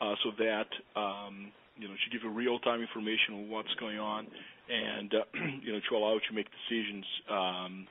uh, 0.00 0.14
so 0.24 0.30
that 0.38 0.66
um, 0.98 1.52
you 1.76 1.86
know 1.86 1.94
to 1.94 2.10
give 2.10 2.24
you 2.24 2.30
real-time 2.30 2.80
information 2.80 3.34
on 3.34 3.50
what's 3.50 3.74
going 3.78 3.98
on 3.98 4.26
and 4.68 5.12
you 5.62 5.72
know 5.72 5.80
to 5.88 5.96
allow 5.96 6.14
you 6.14 6.20
to 6.28 6.34
make 6.34 6.46
decisions 6.66 7.04
um, 7.30 7.86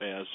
as 0.00 0.26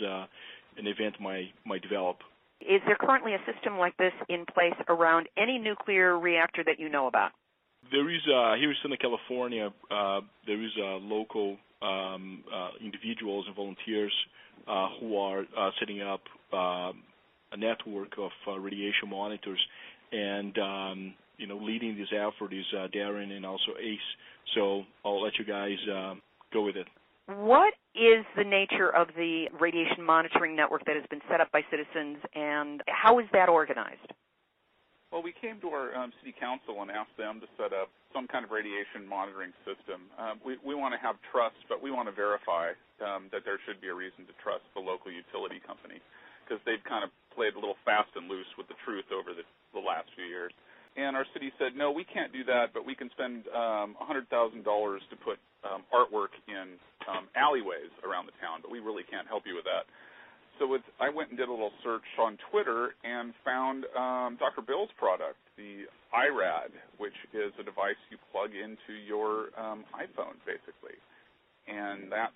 an 0.78 0.88
event 0.88 1.16
might 1.20 1.52
might 1.66 1.82
develop. 1.82 2.18
Is 2.62 2.82
there 2.86 2.98
currently 3.00 3.34
a 3.36 3.40
system 3.52 3.78
like 3.78 3.96
this 3.98 4.14
in 4.28 4.46
place 4.46 4.76
around 4.90 5.28
any 5.38 5.58
nuclear 5.58 6.18
reactor 6.18 6.64
that 6.66 6.80
you 6.80 6.90
know 6.90 7.08
about? 7.08 7.32
There 7.92 8.10
is 8.10 8.22
uh, 8.28 8.56
here 8.56 8.70
in 8.70 8.76
Southern 8.84 8.98
California. 8.98 9.70
Uh, 9.90 10.22
there 10.46 10.62
is 10.62 10.72
uh, 10.78 10.98
local 10.98 11.58
um, 11.82 12.44
uh, 12.54 12.70
individuals 12.82 13.46
and 13.48 13.56
volunteers 13.56 14.14
uh, 14.68 14.90
who 15.00 15.18
are 15.18 15.46
uh, 15.58 15.72
setting 15.80 16.02
up 16.02 16.22
uh, 16.54 16.92
a 17.52 17.58
network 17.58 18.14
of 18.18 18.32
uh, 18.48 18.60
radiation 18.60 19.10
monitors, 19.10 19.60
and 20.12 20.58
um, 20.60 21.14
you 21.38 21.48
know, 21.48 21.58
leading 21.58 21.98
this 21.98 22.10
effort 22.14 22.54
is 22.54 22.66
uh, 22.78 22.88
Darren 22.94 23.32
and 23.32 23.46
also 23.46 23.72
Ace. 23.82 24.00
So 24.56 24.84
I'll 25.04 25.24
let 25.24 25.40
you 25.40 25.46
guys 25.46 25.78
uh, 25.92 26.16
go 26.54 26.64
with 26.64 26.76
it. 26.76 26.88
What 27.28 27.74
is 27.96 28.26
the 28.36 28.44
nature 28.44 28.90
of 28.90 29.08
the 29.16 29.46
radiation 29.60 30.04
monitoring 30.04 30.56
network 30.56 30.86
that 30.86 30.96
has 30.96 31.06
been 31.10 31.22
set 31.30 31.42
up 31.42 31.52
by 31.52 31.62
citizens, 31.70 32.18
and 32.36 32.82
how 32.88 33.20
is 33.20 33.26
that 33.34 33.50
organized? 33.50 34.12
Well, 35.10 35.26
we 35.26 35.34
came 35.34 35.58
to 35.66 35.74
our 35.74 35.90
um, 35.98 36.14
city 36.22 36.38
council 36.38 36.86
and 36.86 36.94
asked 36.94 37.18
them 37.18 37.42
to 37.42 37.50
set 37.58 37.74
up 37.74 37.90
some 38.14 38.30
kind 38.30 38.46
of 38.46 38.54
radiation 38.54 39.10
monitoring 39.10 39.50
system. 39.66 40.06
Um, 40.22 40.38
we, 40.46 40.62
we 40.62 40.78
want 40.78 40.94
to 40.94 41.02
have 41.02 41.18
trust, 41.34 41.58
but 41.66 41.82
we 41.82 41.90
want 41.90 42.06
to 42.06 42.14
verify 42.14 42.78
um, 43.02 43.26
that 43.34 43.42
there 43.42 43.58
should 43.66 43.82
be 43.82 43.90
a 43.90 43.98
reason 43.98 44.30
to 44.30 44.34
trust 44.38 44.62
the 44.78 44.84
local 44.86 45.10
utility 45.10 45.58
company 45.66 45.98
because 46.46 46.62
they've 46.62 46.82
kind 46.86 47.02
of 47.02 47.10
played 47.34 47.58
a 47.58 47.60
little 47.62 47.78
fast 47.90 48.14
and 48.14 48.30
loose 48.30 48.50
with 48.54 48.70
the 48.70 48.78
truth 48.86 49.10
over 49.10 49.34
the, 49.34 49.42
the 49.74 49.82
last 49.82 50.14
few 50.14 50.30
years. 50.30 50.54
And 50.94 51.18
our 51.18 51.26
city 51.34 51.50
said, 51.58 51.74
no, 51.74 51.90
we 51.90 52.06
can't 52.06 52.34
do 52.34 52.46
that, 52.46 52.74
but 52.74 52.86
we 52.86 52.94
can 52.94 53.10
spend 53.14 53.50
um, 53.50 53.98
$100,000 53.98 54.30
to 54.30 55.16
put 55.26 55.42
um, 55.66 55.86
artwork 55.90 56.34
in 56.50 56.78
um, 57.10 57.30
alleyways 57.34 57.94
around 58.06 58.30
the 58.30 58.38
town, 58.38 58.62
but 58.62 58.70
we 58.70 58.78
really 58.78 59.06
can't 59.10 59.26
help 59.26 59.46
you 59.50 59.58
with 59.58 59.66
that 59.66 59.90
so 60.60 60.68
I 61.00 61.10
went 61.10 61.30
and 61.30 61.38
did 61.40 61.48
a 61.48 61.52
little 61.52 61.74
search 61.84 62.06
on 62.20 62.38
Twitter 62.52 62.94
and 63.04 63.34
found 63.48 63.86
um, 63.96 64.36
Dr. 64.38 64.62
Bill's 64.62 64.92
product, 65.00 65.40
the 65.56 65.88
iRad, 66.12 66.76
which 67.00 67.16
is 67.34 67.56
a 67.60 67.64
device 67.64 67.98
you 68.12 68.20
plug 68.32 68.52
into 68.52 69.00
your 69.08 69.56
um, 69.56 69.88
iPhone, 69.96 70.36
basically, 70.44 71.00
and 71.68 72.12
that 72.12 72.36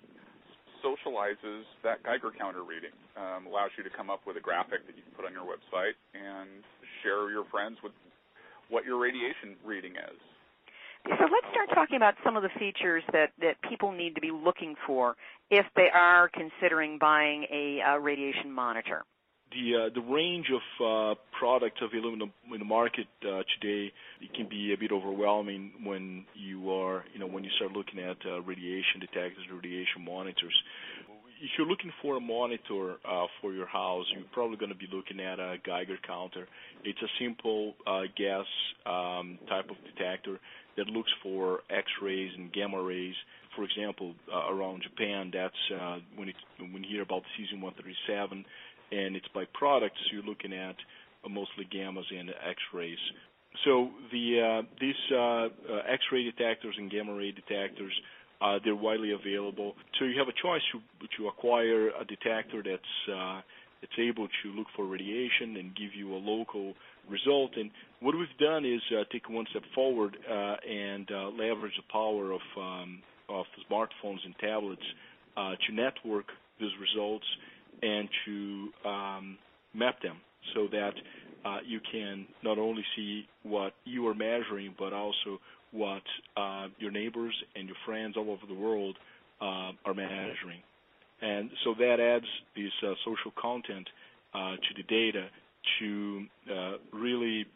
socializes 0.80 1.64
that 1.84 2.02
Geiger 2.04 2.32
counter 2.36 2.64
reading. 2.64 2.92
Um, 3.16 3.46
allows 3.46 3.70
you 3.78 3.84
to 3.84 3.92
come 3.92 4.10
up 4.10 4.26
with 4.26 4.36
a 4.36 4.44
graphic 4.44 4.84
that 4.84 4.96
you 4.96 5.04
can 5.04 5.14
put 5.16 5.24
on 5.24 5.32
your 5.32 5.46
website 5.46 5.96
and 6.12 6.64
share 7.04 7.30
your 7.30 7.44
friends 7.48 7.78
with 7.84 7.92
what 8.68 8.84
your 8.84 8.98
radiation 8.98 9.56
reading 9.64 9.92
is. 9.96 10.20
So 11.06 11.24
let's 11.30 11.46
start 11.52 11.68
talking 11.74 11.96
about 11.96 12.14
some 12.24 12.36
of 12.36 12.42
the 12.42 12.48
features 12.58 13.02
that, 13.12 13.30
that 13.40 13.56
people 13.68 13.92
need 13.92 14.14
to 14.14 14.22
be 14.22 14.30
looking 14.30 14.74
for 14.86 15.16
if 15.50 15.66
they 15.76 15.88
are 15.92 16.30
considering 16.30 16.98
buying 16.98 17.44
a 17.52 17.80
uh, 17.82 17.98
radiation 17.98 18.50
monitor. 18.50 19.04
The, 19.52 19.86
uh, 19.86 19.94
the 19.94 20.00
range 20.00 20.46
of 20.50 20.62
uh, 20.80 21.20
products 21.38 21.80
available 21.82 22.30
in 22.50 22.58
the, 22.58 22.64
market 22.64 23.06
uh, 23.22 23.42
today 23.60 23.92
it 24.20 24.34
can 24.34 24.48
be 24.48 24.72
a 24.72 24.78
bit 24.80 24.90
overwhelming 24.90 25.72
when 25.84 26.24
you 26.34 26.72
are 26.72 27.04
you 27.12 27.20
know 27.20 27.26
when 27.26 27.44
you 27.44 27.50
start 27.56 27.70
looking 27.72 28.00
at 28.00 28.16
uh, 28.26 28.40
radiation 28.40 28.98
detectors, 29.00 29.44
radiation 29.52 30.02
monitors 30.04 30.54
if 31.40 31.50
you're 31.58 31.66
looking 31.66 31.92
for 32.00 32.16
a 32.16 32.20
monitor 32.20 32.96
uh, 33.04 33.26
for 33.40 33.52
your 33.52 33.66
house, 33.66 34.06
you're 34.14 34.24
probably 34.32 34.56
going 34.56 34.72
to 34.72 34.78
be 34.78 34.88
looking 34.90 35.20
at 35.20 35.38
a 35.38 35.56
Geiger 35.64 35.98
counter. 36.06 36.48
It's 36.84 36.98
a 37.02 37.10
simple 37.20 37.74
uh, 37.86 38.02
gas 38.16 38.46
um, 38.86 39.38
type 39.48 39.68
of 39.68 39.76
detector 39.84 40.40
that 40.76 40.86
looks 40.86 41.10
for 41.22 41.60
X-rays 41.70 42.32
and 42.36 42.52
gamma 42.52 42.80
rays. 42.82 43.14
For 43.56 43.64
example, 43.64 44.14
uh, 44.32 44.52
around 44.52 44.82
Japan, 44.82 45.30
that's 45.32 45.80
uh, 45.80 45.98
when, 46.16 46.28
you 46.58 46.88
hear 46.88 47.02
about 47.02 47.22
cesium-137, 47.38 48.44
and 48.92 49.16
it's 49.16 49.28
by 49.34 49.44
products, 49.54 49.98
you're 50.12 50.22
looking 50.22 50.52
at 50.52 50.76
uh, 51.24 51.28
mostly 51.28 51.66
gammas 51.72 52.04
and 52.10 52.30
X-rays. 52.30 52.98
So 53.64 53.90
these 54.10 54.36
X-ray 55.88 56.24
detectors 56.24 56.74
and 56.76 56.90
gamma 56.90 57.14
ray 57.14 57.30
detectors 57.30 57.92
they're 58.64 58.74
widely 58.74 59.12
available. 59.12 59.74
So 59.98 60.04
you 60.04 60.18
have 60.18 60.28
a 60.28 60.42
choice 60.42 60.60
to, 60.72 61.28
acquire 61.28 61.88
a 61.88 62.04
detector 62.04 62.62
that's 62.64 63.98
able 63.98 64.26
to 64.26 64.48
look 64.56 64.66
for 64.74 64.84
radiation 64.84 65.56
and 65.56 65.74
give 65.76 65.94
you 65.96 66.14
a 66.14 66.18
local 66.18 66.74
result. 67.10 67.52
And 67.56 67.70
what 68.00 68.14
we've 68.14 68.28
done 68.38 68.64
is 68.64 68.80
uh, 68.92 69.04
take 69.12 69.28
one 69.28 69.46
step 69.50 69.62
forward 69.74 70.16
uh, 70.28 70.56
and 70.68 71.10
uh, 71.10 71.28
leverage 71.30 71.74
the 71.76 71.92
power 71.92 72.32
of 72.32 72.40
um, 72.58 73.02
of 73.28 73.46
smartphones 73.70 74.18
and 74.24 74.34
tablets 74.38 74.82
uh, 75.36 75.52
to 75.66 75.74
network 75.74 76.26
those 76.60 76.72
results 76.80 77.24
and 77.82 78.08
to 78.26 78.68
um, 78.86 79.38
map 79.72 80.00
them 80.02 80.16
so 80.54 80.68
that 80.70 80.92
uh, 81.44 81.58
you 81.66 81.80
can 81.90 82.26
not 82.42 82.58
only 82.58 82.84
see 82.96 83.26
what 83.42 83.72
you 83.84 84.06
are 84.06 84.14
measuring, 84.14 84.74
but 84.78 84.92
also 84.92 85.40
what 85.72 86.02
uh, 86.36 86.68
your 86.78 86.90
neighbors 86.90 87.34
and 87.56 87.66
your 87.66 87.76
friends 87.84 88.16
all 88.16 88.30
over 88.30 88.46
the 88.46 88.54
world 88.54 88.96
uh, 89.40 89.72
are 89.84 89.94
measuring. 89.94 90.62
And 91.20 91.50
so 91.64 91.74
that 91.78 92.00
adds 92.00 92.26
this 92.54 92.72
social 93.04 93.32
content 93.40 93.88
uh, 94.34 94.56
to 94.56 94.74
the 94.76 94.82
data 94.82 95.28
to 95.80 96.24
uh, 96.50 96.72
really 96.92 97.46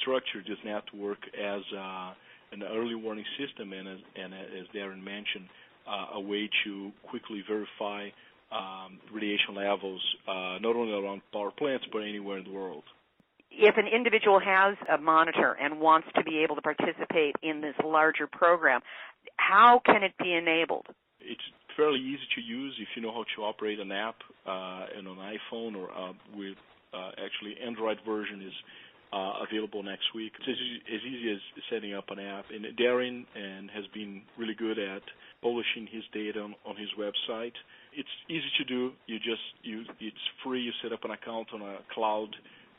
structure 0.00 0.42
this 0.46 0.58
network 0.64 1.18
as 1.34 1.62
uh, 1.76 2.12
an 2.52 2.62
early 2.62 2.94
warning 2.94 3.24
system 3.38 3.72
and, 3.72 3.88
as, 3.88 3.98
and 4.16 4.32
as 4.34 4.66
Darren 4.74 5.02
mentioned, 5.02 5.48
a 6.14 6.20
way 6.20 6.50
to 6.64 6.90
quickly 7.08 7.44
verify 7.48 8.08
um, 8.50 8.98
radiation 9.12 9.54
levels 9.54 10.02
not 10.26 10.74
only 10.76 10.92
around 10.92 11.22
power 11.32 11.50
plants 11.50 11.84
but 11.92 12.00
anywhere 12.00 12.38
in 12.38 12.44
the 12.44 12.50
world 12.50 12.82
if 13.50 13.76
an 13.76 13.86
individual 13.86 14.40
has 14.40 14.76
a 14.92 14.98
monitor 14.98 15.56
and 15.60 15.80
wants 15.80 16.08
to 16.14 16.22
be 16.22 16.38
able 16.42 16.56
to 16.56 16.62
participate 16.62 17.36
in 17.42 17.60
this 17.60 17.74
larger 17.84 18.26
program, 18.26 18.80
how 19.36 19.80
can 19.84 20.02
it 20.02 20.12
be 20.18 20.32
enabled? 20.32 20.86
It's 21.20 21.42
fairly 21.76 22.00
easy 22.00 22.26
to 22.34 22.40
use 22.40 22.74
if 22.80 22.88
you 22.94 23.02
know 23.02 23.12
how 23.12 23.24
to 23.36 23.42
operate 23.42 23.80
an 23.80 23.92
app 23.92 24.16
uh, 24.46 24.86
and 24.96 25.08
on 25.08 25.16
iPhone 25.16 25.76
or 25.76 25.90
uh, 25.90 26.12
with 26.34 26.56
uh, 26.56 26.75
actually 26.94 27.56
Android 27.64 27.98
version 28.06 28.42
is 28.42 28.54
uh, 29.12 29.44
available 29.48 29.82
next 29.82 30.14
week. 30.14 30.32
It's 30.38 30.48
as, 30.48 30.94
as 30.94 31.00
easy 31.06 31.32
as 31.32 31.40
setting 31.70 31.94
up 31.94 32.10
an 32.10 32.18
app. 32.18 32.46
And 32.50 32.64
Darren 32.76 33.24
and 33.34 33.70
has 33.70 33.84
been 33.94 34.22
really 34.38 34.54
good 34.54 34.78
at 34.78 35.02
publishing 35.42 35.86
his 35.90 36.02
data 36.12 36.40
on, 36.40 36.76
his 36.76 36.88
website. 36.98 37.52
It's 37.94 38.08
easy 38.28 38.50
to 38.58 38.64
do. 38.64 38.92
You 39.06 39.18
just 39.18 39.42
you 39.62 39.84
it's 40.00 40.16
free. 40.44 40.60
You 40.62 40.72
set 40.82 40.92
up 40.92 41.04
an 41.04 41.12
account 41.12 41.48
on 41.54 41.62
a 41.62 41.78
cloud 41.94 42.28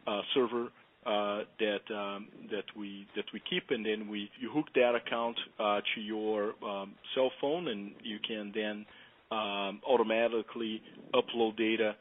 uh, 0.05 0.21
server 0.33 0.67
uh, 1.05 1.43
that 1.59 1.95
um, 1.95 2.27
that 2.51 2.65
we 2.77 3.07
that 3.15 3.25
we 3.33 3.41
keep, 3.49 3.63
and 3.69 3.85
then 3.85 4.07
we 4.07 4.29
you 4.39 4.51
hook 4.51 4.67
that 4.75 4.93
account 4.95 5.37
uh, 5.59 5.79
to 5.95 6.01
your 6.01 6.53
um, 6.63 6.93
cell 7.15 7.31
phone, 7.39 7.69
and 7.69 7.93
you 8.03 8.17
can 8.27 8.51
then 8.53 8.85
um, 9.31 9.81
automatically 9.87 10.81
upload 11.13 11.57
data 11.57 11.89
uh, 11.89 11.93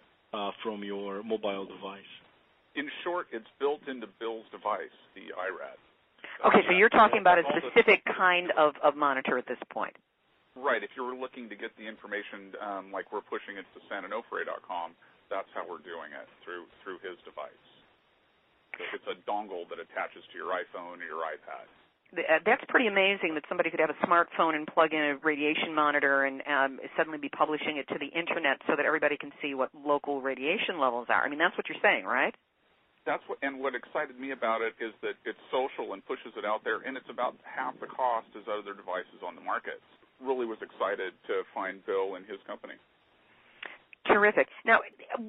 from 0.62 0.84
your 0.84 1.22
mobile 1.22 1.64
device. 1.64 2.12
In 2.76 2.88
short, 3.04 3.26
it's 3.32 3.48
built 3.58 3.80
into 3.88 4.06
Bill's 4.20 4.44
device, 4.52 4.92
the 5.14 5.32
iRad. 5.32 5.80
Okay, 6.44 6.60
so 6.68 6.76
you're 6.76 6.92
talking 6.92 7.20
about 7.20 7.38
a 7.38 7.44
specific 7.48 8.04
kind 8.04 8.52
of, 8.58 8.74
of 8.84 8.96
monitor 8.96 9.38
at 9.38 9.48
this 9.48 9.60
point. 9.72 9.96
Right. 10.56 10.84
If 10.84 10.92
you're 10.96 11.16
looking 11.16 11.48
to 11.48 11.56
get 11.56 11.72
the 11.76 11.84
information, 11.84 12.52
um, 12.60 12.84
like 12.92 13.12
we're 13.12 13.24
pushing 13.24 13.56
it 13.56 13.64
to 13.76 13.78
sanonofre.com, 13.88 14.92
that's 15.28 15.48
how 15.52 15.64
we're 15.64 15.84
doing 15.84 16.12
it 16.16 16.28
through 16.44 16.64
through 16.84 17.00
his 17.04 17.20
device. 17.28 17.66
So 18.76 18.84
it's 18.92 19.08
a 19.08 19.16
dongle 19.24 19.64
that 19.72 19.80
attaches 19.80 20.24
to 20.32 20.34
your 20.36 20.52
iPhone 20.52 21.00
or 21.00 21.08
your 21.08 21.24
iPad. 21.24 21.64
Uh, 22.12 22.38
that's 22.44 22.62
pretty 22.68 22.86
amazing 22.86 23.34
that 23.34 23.42
somebody 23.48 23.70
could 23.70 23.80
have 23.80 23.90
a 23.90 24.06
smartphone 24.06 24.54
and 24.54 24.66
plug 24.66 24.92
in 24.92 25.00
a 25.00 25.16
radiation 25.24 25.74
monitor 25.74 26.24
and 26.24 26.42
um, 26.46 26.78
suddenly 26.96 27.18
be 27.18 27.28
publishing 27.28 27.76
it 27.78 27.86
to 27.88 27.98
the 27.98 28.06
internet 28.18 28.58
so 28.66 28.74
that 28.76 28.86
everybody 28.86 29.16
can 29.16 29.32
see 29.42 29.54
what 29.54 29.70
local 29.74 30.22
radiation 30.22 30.78
levels 30.80 31.06
are. 31.10 31.24
I 31.24 31.28
mean, 31.28 31.38
that's 31.38 31.56
what 31.58 31.68
you're 31.68 31.82
saying, 31.82 32.04
right? 32.04 32.34
That's 33.04 33.22
what, 33.26 33.38
and 33.42 33.60
what 33.60 33.74
excited 33.74 34.18
me 34.18 34.32
about 34.32 34.62
it 34.62 34.74
is 34.82 34.92
that 35.02 35.14
it's 35.24 35.38
social 35.50 35.94
and 35.94 36.04
pushes 36.06 36.34
it 36.36 36.44
out 36.44 36.62
there, 36.64 36.82
and 36.82 36.96
it's 36.96 37.10
about 37.10 37.36
half 37.42 37.78
the 37.78 37.86
cost 37.86 38.26
as 38.34 38.42
other 38.50 38.74
devices 38.74 39.22
on 39.26 39.34
the 39.34 39.42
market. 39.42 39.78
Really 40.20 40.46
was 40.46 40.58
excited 40.62 41.12
to 41.26 41.42
find 41.54 41.84
Bill 41.86 42.16
and 42.16 42.26
his 42.26 42.38
company. 42.46 42.74
Terrific. 44.06 44.48
Now, 44.64 44.80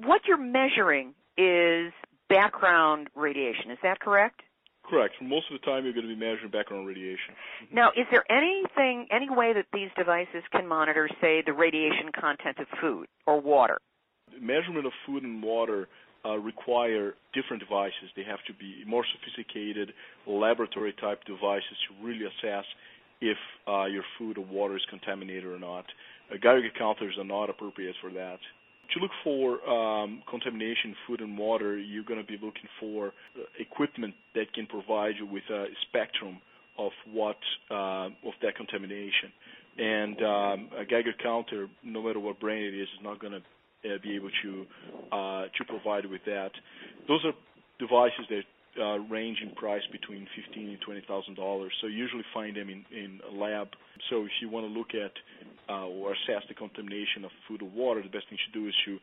what 0.06 0.22
you're 0.26 0.38
measuring 0.38 1.14
is 1.36 1.92
background 2.28 3.08
radiation. 3.14 3.70
Is 3.70 3.78
that 3.82 4.00
correct? 4.00 4.42
Correct. 4.88 5.14
Most 5.20 5.46
of 5.52 5.60
the 5.60 5.66
time, 5.66 5.84
you're 5.84 5.92
going 5.92 6.08
to 6.08 6.14
be 6.14 6.18
measuring 6.18 6.50
background 6.50 6.86
radiation. 6.86 7.34
Now, 7.72 7.90
is 7.90 8.06
there 8.10 8.24
anything, 8.30 9.06
any 9.10 9.28
way 9.28 9.52
that 9.52 9.66
these 9.72 9.90
devices 9.96 10.42
can 10.50 10.66
monitor, 10.66 11.08
say, 11.20 11.42
the 11.44 11.52
radiation 11.52 12.10
content 12.18 12.58
of 12.58 12.66
food 12.80 13.06
or 13.26 13.40
water? 13.40 13.78
Measurement 14.40 14.86
of 14.86 14.92
food 15.06 15.22
and 15.22 15.42
water 15.42 15.88
uh, 16.24 16.38
require 16.38 17.14
different 17.34 17.62
devices. 17.62 18.08
They 18.16 18.24
have 18.24 18.38
to 18.46 18.54
be 18.54 18.84
more 18.86 19.04
sophisticated 19.12 19.92
laboratory 20.26 20.94
type 21.00 21.24
devices 21.24 21.76
to 21.88 22.06
really 22.06 22.24
assess 22.24 22.64
if 23.20 23.36
uh, 23.66 23.84
your 23.86 24.04
food 24.18 24.38
or 24.38 24.44
water 24.44 24.76
is 24.76 24.82
contaminated 24.88 25.44
or 25.44 25.58
not. 25.58 25.84
Uh, 26.32 26.36
Geiger 26.40 26.70
counters 26.76 27.16
are 27.18 27.24
not 27.24 27.50
appropriate 27.50 27.96
for 28.00 28.10
that 28.12 28.38
to 28.94 29.00
look 29.00 29.10
for 29.22 29.68
um, 29.68 30.22
contamination, 30.28 30.94
food 31.06 31.20
and 31.20 31.36
water, 31.36 31.78
you're 31.78 32.04
going 32.04 32.20
to 32.20 32.26
be 32.26 32.34
looking 32.34 32.68
for 32.80 33.08
uh, 33.08 33.42
equipment 33.58 34.14
that 34.34 34.52
can 34.54 34.66
provide 34.66 35.14
you 35.18 35.26
with 35.26 35.44
a 35.50 35.66
spectrum 35.88 36.40
of 36.78 36.92
what 37.12 37.36
uh, 37.70 38.06
of 38.06 38.34
that 38.42 38.56
contamination. 38.56 39.32
And 39.78 40.16
um, 40.22 40.70
a 40.78 40.84
Geiger 40.88 41.12
counter, 41.22 41.68
no 41.84 42.02
matter 42.02 42.18
what 42.18 42.40
brand 42.40 42.64
it 42.64 42.74
is, 42.74 42.88
is 42.88 43.02
not 43.02 43.20
going 43.20 43.32
to 43.32 43.38
uh, 43.38 43.98
be 44.02 44.16
able 44.16 44.30
to 44.42 44.66
uh, 45.12 45.42
to 45.56 45.64
provide 45.68 46.06
with 46.06 46.22
that. 46.26 46.50
Those 47.06 47.24
are 47.24 47.32
devices 47.78 48.26
that 48.30 48.42
range 49.10 49.38
in 49.42 49.50
price 49.54 49.82
between 49.92 50.26
fifteen 50.34 50.68
and 50.70 50.80
twenty 50.80 51.02
thousand 51.06 51.34
dollars. 51.34 51.72
So 51.80 51.86
you 51.86 51.96
usually 51.96 52.24
find 52.32 52.56
them 52.56 52.68
in 52.68 52.84
in 52.92 53.20
a 53.30 53.34
lab. 53.34 53.68
So 54.10 54.24
if 54.24 54.30
you 54.40 54.48
want 54.48 54.66
to 54.66 54.72
look 54.72 54.94
at 54.94 55.12
uh, 55.68 55.86
or 55.86 56.12
assess 56.12 56.42
the 56.48 56.54
contamination 56.54 57.24
of 57.24 57.30
food 57.46 57.62
or 57.62 57.68
water, 57.68 58.02
the 58.02 58.08
best 58.08 58.28
thing 58.28 58.38
to 58.52 58.58
do 58.58 58.68
is 58.68 58.74
to 58.86 58.96
uh, 58.96 58.98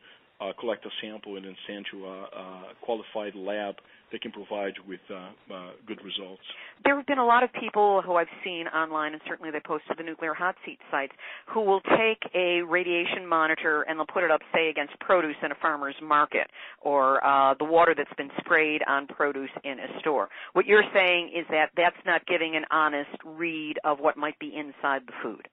collect 0.60 0.84
a 0.84 0.90
sample 1.00 1.36
and 1.36 1.44
then 1.44 1.56
send 1.66 1.86
to 1.92 2.06
a, 2.06 2.74
qualified 2.82 3.34
lab 3.34 3.76
that 4.12 4.20
can 4.20 4.30
provide 4.30 4.74
you 4.76 4.84
with 4.88 5.00
uh, 5.10 5.54
uh, 5.54 5.70
good 5.86 5.98
results. 6.04 6.42
There 6.84 6.96
have 6.96 7.06
been 7.06 7.18
a 7.18 7.26
lot 7.26 7.42
of 7.42 7.50
people 7.52 8.02
who 8.02 8.14
I've 8.14 8.30
seen 8.44 8.68
online, 8.68 9.12
and 9.12 9.22
certainly 9.26 9.50
they 9.50 9.60
post 9.60 9.84
to 9.88 9.94
the 9.96 10.04
nuclear 10.04 10.34
hot 10.34 10.54
seat 10.64 10.78
sites, 10.90 11.12
who 11.46 11.62
will 11.62 11.80
take 11.80 12.22
a 12.34 12.62
radiation 12.62 13.26
monitor 13.26 13.82
and 13.82 13.98
they'll 13.98 14.06
put 14.06 14.22
it 14.22 14.30
up, 14.30 14.40
say, 14.54 14.68
against 14.68 14.98
produce 15.00 15.36
in 15.42 15.50
a 15.50 15.56
farmer's 15.56 15.96
market 16.02 16.46
or 16.80 17.24
uh, 17.26 17.54
the 17.58 17.64
water 17.64 17.94
that's 17.96 18.12
been 18.16 18.30
sprayed 18.38 18.82
on 18.86 19.06
produce 19.06 19.50
in 19.64 19.78
a 19.80 19.98
store. 20.00 20.28
What 20.52 20.66
you're 20.66 20.84
saying 20.94 21.32
is 21.36 21.44
that 21.50 21.70
that's 21.76 21.96
not 22.04 22.24
giving 22.26 22.54
an 22.56 22.64
honest 22.70 23.10
read 23.24 23.78
of 23.84 23.98
what 23.98 24.16
might 24.16 24.38
be 24.38 24.52
inside 24.54 25.02
the 25.06 25.12
food. 25.22 25.48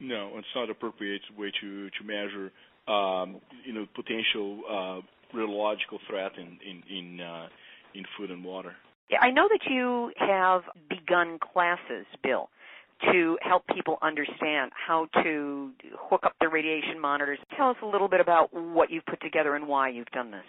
No, 0.00 0.32
it's 0.36 0.48
not 0.56 0.68
appropriate 0.68 1.22
way 1.38 1.52
to 1.60 1.88
to 1.90 2.04
measure 2.04 2.50
potential 2.86 4.60
uh, 4.68 5.00
radiological 5.36 5.98
threat 6.08 6.32
in 6.36 6.58
in 6.68 6.82
in, 6.90 7.20
uh, 7.20 7.48
in 7.94 8.04
food 8.16 8.30
and 8.30 8.44
water. 8.44 8.74
I 9.20 9.30
know 9.30 9.48
that 9.48 9.70
you 9.70 10.10
have 10.16 10.62
begun 10.88 11.38
classes, 11.38 12.06
Bill, 12.22 12.48
to 13.12 13.38
help 13.42 13.64
people 13.74 13.98
understand 14.00 14.72
how 14.74 15.06
to 15.22 15.70
hook 15.98 16.20
up 16.24 16.34
their 16.40 16.48
radiation 16.48 17.00
monitors. 17.00 17.38
Tell 17.56 17.70
us 17.70 17.76
a 17.82 17.86
little 17.86 18.08
bit 18.08 18.20
about 18.20 18.54
what 18.54 18.90
you've 18.90 19.04
put 19.06 19.20
together 19.20 19.54
and 19.54 19.68
why 19.68 19.90
you've 19.90 20.10
done 20.12 20.30
this. 20.30 20.44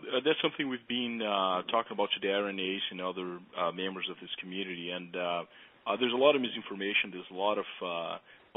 Uh, 0.00 0.20
that's 0.24 0.40
something 0.40 0.68
we've 0.68 0.86
been 0.88 1.20
uh, 1.20 1.62
talking 1.70 1.92
about 1.92 2.08
today, 2.14 2.28
Darren 2.28 2.60
Ace 2.60 2.82
and 2.90 3.00
other 3.00 3.38
uh, 3.58 3.72
members 3.72 4.06
of 4.10 4.16
this 4.20 4.30
community. 4.40 4.90
And 4.90 5.14
uh, 5.16 5.42
uh, 5.86 5.96
there's 5.98 6.12
a 6.12 6.16
lot 6.16 6.36
of 6.36 6.40
misinformation. 6.40 7.10
There's 7.10 7.26
a 7.30 7.34
lot 7.34 7.58
of 7.58 7.66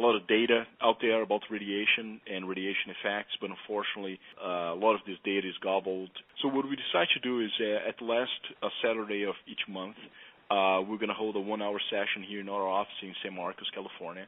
a 0.01 0.05
lot 0.05 0.15
of 0.15 0.27
data 0.27 0.65
out 0.81 0.97
there 1.01 1.21
about 1.21 1.41
radiation 1.49 2.19
and 2.25 2.49
radiation 2.49 2.89
effects, 2.89 3.37
but 3.39 3.49
unfortunately, 3.51 4.19
uh, 4.43 4.73
a 4.73 4.79
lot 4.79 4.95
of 4.95 5.01
this 5.05 5.17
data 5.23 5.47
is 5.47 5.53
gobbled. 5.61 6.09
So 6.41 6.47
what 6.47 6.65
we 6.67 6.75
decide 6.75 7.07
to 7.13 7.19
do 7.19 7.41
is 7.41 7.51
uh, 7.61 7.87
at 7.87 8.01
last 8.01 8.41
uh, 8.63 8.69
Saturday 8.83 9.23
of 9.23 9.35
each 9.45 9.61
month, 9.69 9.95
uh, 10.49 10.81
we're 10.81 10.97
going 10.97 11.13
to 11.13 11.15
hold 11.15 11.35
a 11.35 11.39
one-hour 11.39 11.79
session 11.89 12.23
here 12.27 12.41
in 12.41 12.49
our 12.49 12.67
office 12.67 12.97
in 13.03 13.13
San 13.23 13.35
Marcos, 13.35 13.69
California, 13.73 14.25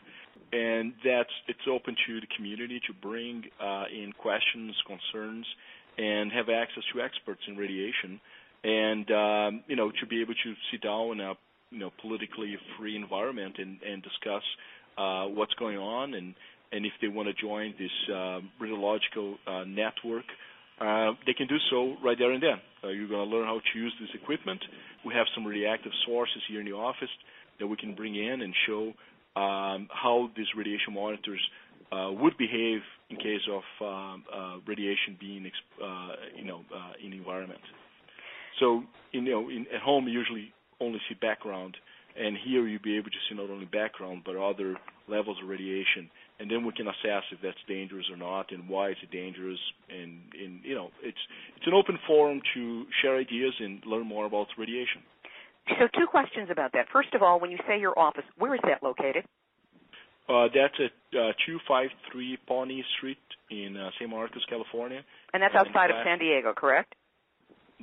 and 0.54 0.94
that's 1.04 1.34
it's 1.48 1.68
open 1.70 1.96
to 2.08 2.22
the 2.22 2.28
community 2.38 2.80
to 2.88 2.94
bring 3.02 3.44
uh, 3.60 3.86
in 3.92 4.14
questions, 4.14 4.76
concerns, 4.88 5.46
and 5.98 6.32
have 6.32 6.48
access 6.50 6.84
to 6.94 7.02
experts 7.02 7.42
in 7.48 7.58
radiation, 7.58 8.22
and 8.64 9.12
um, 9.12 9.64
you 9.68 9.76
know 9.76 9.92
to 10.00 10.06
be 10.08 10.22
able 10.22 10.34
to 10.34 10.54
sit 10.72 10.82
down 10.82 11.12
in 11.14 11.20
a 11.20 11.34
you 11.74 11.80
know 11.80 11.92
politically 12.02 12.56
free 12.78 12.96
environment 12.96 13.56
and, 13.58 13.82
and 13.82 14.04
discuss 14.04 14.44
uh, 14.98 15.26
what's 15.26 15.54
going 15.56 15.78
on 15.78 16.14
and 16.14 16.36
and 16.72 16.86
if 16.86 16.94
they 17.02 17.08
want 17.08 17.28
to 17.30 17.34
join 17.40 17.74
this 17.78 17.92
uh, 18.10 18.40
radiological 18.60 19.36
uh, 19.46 19.64
network, 19.64 20.26
uh, 20.82 21.12
they 21.28 21.34
can 21.34 21.48
do 21.48 21.58
so 21.70 21.96
right 22.04 22.18
there 22.18 22.32
and 22.32 22.42
then. 22.42 22.60
Uh, 22.84 22.88
you're 22.90 23.08
going 23.08 23.30
to 23.30 23.36
learn 23.36 23.46
how 23.46 23.60
to 23.60 23.80
use 23.80 23.94
this 24.02 24.10
equipment. 24.20 24.60
We 25.06 25.14
have 25.14 25.28
some 25.36 25.46
reactive 25.46 25.92
sources 26.06 26.42
here 26.50 26.60
in 26.60 26.66
the 26.66 26.74
office 26.74 27.14
that 27.60 27.68
we 27.68 27.78
can 27.78 27.94
bring 27.94 28.16
in 28.16 28.42
and 28.42 28.54
show 28.66 28.94
um, 29.40 29.88
how 29.94 30.32
these 30.36 30.48
radiation 30.58 30.96
monitors 30.96 31.42
uh, 31.92 32.12
would 32.12 32.38
behave 32.38 32.82
in 33.10 33.18
case 33.18 33.46
of 33.52 33.64
um, 33.86 34.24
uh, 34.34 34.56
radiation 34.66 35.16
being, 35.20 35.50
uh, 35.82 36.10
you 36.36 36.46
know, 36.46 36.62
uh, 36.74 36.94
in 37.04 37.12
the 37.12 37.18
environment. 37.18 37.62
So, 38.60 38.84
you 39.12 39.22
know, 39.22 39.50
in, 39.50 39.68
at 39.74 39.82
home, 39.82 40.08
usually 40.08 40.52
only 40.84 41.00
see 41.10 41.16
background 41.16 41.78
and 42.16 42.38
here 42.46 42.68
you'll 42.68 42.82
be 42.82 42.98
able 42.98 43.10
to 43.10 43.22
see 43.28 43.36
not 43.36 43.50
only 43.50 43.66
background 43.66 44.24
but 44.26 44.36
other 44.36 44.76
levels 45.08 45.38
of 45.42 45.50
radiation, 45.50 46.10
and 46.40 46.50
then 46.50 46.66
we 46.66 46.72
can 46.74 46.88
assess 46.88 47.24
if 47.32 47.40
that's 47.42 47.58
dangerous 47.68 48.06
or 48.12 48.18
not, 48.18 48.52
and 48.52 48.70
why 48.70 48.90
it's 48.90 49.02
dangerous. 49.12 49.60
And, 49.90 50.22
and 50.34 50.60
you 50.64 50.76
know, 50.76 50.90
it's 51.02 51.18
it's 51.58 51.68
an 51.68 51.74
open 51.74 51.98
forum 52.08 52.42
to 52.54 52.86
share 53.02 53.18
ideas 53.18 53.54
and 53.60 53.84
learn 53.86 54.08
more 54.08 54.26
about 54.26 54.48
radiation. 54.58 55.02
So, 55.80 55.88
two 55.98 56.08
questions 56.08 56.50
about 56.52 56.74
that. 56.74 56.88
First 56.92 57.14
of 57.14 57.22
all, 57.22 57.40
when 57.40 57.50
you 57.50 57.58
say 57.68 57.80
your 57.80 57.98
office, 57.98 58.26
where 58.38 58.54
is 58.54 58.62
that 58.64 58.84
located? 58.84 59.24
Uh, 60.28 60.48
that's 60.54 60.76
at 60.80 61.20
uh, 61.20 61.32
253 61.46 62.38
Pawnee 62.48 62.84
Street 62.98 63.18
in 63.50 63.76
uh, 63.76 63.90
San 64.00 64.10
Marcos, 64.10 64.44
California. 64.50 65.02
And 65.34 65.44
that's 65.44 65.56
outside 65.56 65.90
of 65.90 65.98
San 66.06 66.20
Diego, 66.20 66.54
correct? 66.56 66.96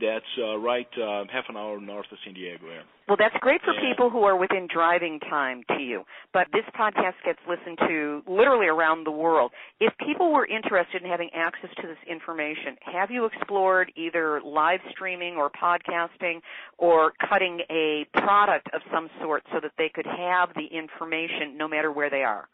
That's 0.00 0.24
uh, 0.38 0.58
right 0.58 0.88
uh, 0.96 1.24
half 1.32 1.44
an 1.48 1.56
hour 1.56 1.80
north 1.80 2.06
of 2.10 2.18
San 2.24 2.34
Diego. 2.34 2.66
Yeah. 2.66 2.82
Well, 3.08 3.16
that's 3.18 3.34
great 3.40 3.60
for 3.62 3.74
people 3.74 4.08
who 4.08 4.22
are 4.22 4.36
within 4.36 4.68
driving 4.72 5.18
time 5.18 5.62
to 5.68 5.82
you. 5.82 6.04
But 6.32 6.46
this 6.52 6.62
podcast 6.78 7.14
gets 7.24 7.40
listened 7.48 7.78
to 7.88 8.22
literally 8.28 8.66
around 8.66 9.04
the 9.04 9.10
world. 9.10 9.50
If 9.80 9.92
people 9.98 10.32
were 10.32 10.46
interested 10.46 11.02
in 11.02 11.10
having 11.10 11.28
access 11.34 11.70
to 11.80 11.88
this 11.88 11.98
information, 12.08 12.76
have 12.80 13.10
you 13.10 13.24
explored 13.24 13.92
either 13.96 14.40
live 14.44 14.80
streaming 14.92 15.34
or 15.34 15.50
podcasting 15.50 16.40
or 16.78 17.12
cutting 17.28 17.60
a 17.68 18.06
product 18.14 18.68
of 18.72 18.80
some 18.92 19.10
sort 19.20 19.42
so 19.52 19.58
that 19.60 19.72
they 19.76 19.90
could 19.92 20.06
have 20.06 20.50
the 20.54 20.66
information 20.66 21.56
no 21.56 21.66
matter 21.66 21.90
where 21.90 22.10
they 22.10 22.22
are? 22.22 22.48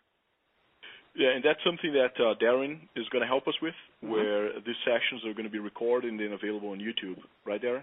Yeah, 1.16 1.32
and 1.32 1.42
that's 1.42 1.60
something 1.64 1.96
that 1.96 2.12
uh, 2.20 2.36
Darren 2.36 2.84
is 2.94 3.08
going 3.08 3.22
to 3.22 3.26
help 3.26 3.48
us 3.48 3.56
with, 3.62 3.74
mm-hmm. 4.04 4.12
where 4.12 4.52
these 4.60 4.76
sessions 4.84 5.24
are 5.24 5.32
going 5.32 5.48
to 5.48 5.52
be 5.52 5.58
recorded 5.58 6.12
and 6.12 6.20
then 6.20 6.36
available 6.36 6.70
on 6.70 6.78
YouTube. 6.78 7.16
Right, 7.46 7.60
Darren? 7.60 7.82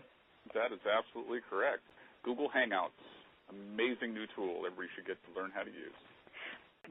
That 0.54 0.70
is 0.70 0.80
absolutely 0.86 1.40
correct. 1.50 1.82
Google 2.24 2.48
Hangouts, 2.54 2.94
amazing 3.50 4.14
new 4.14 4.26
tool 4.36 4.62
everybody 4.66 4.88
should 4.96 5.08
get 5.08 5.18
to 5.26 5.40
learn 5.40 5.52
how 5.54 5.64
to 5.64 5.72
use. 5.72 5.98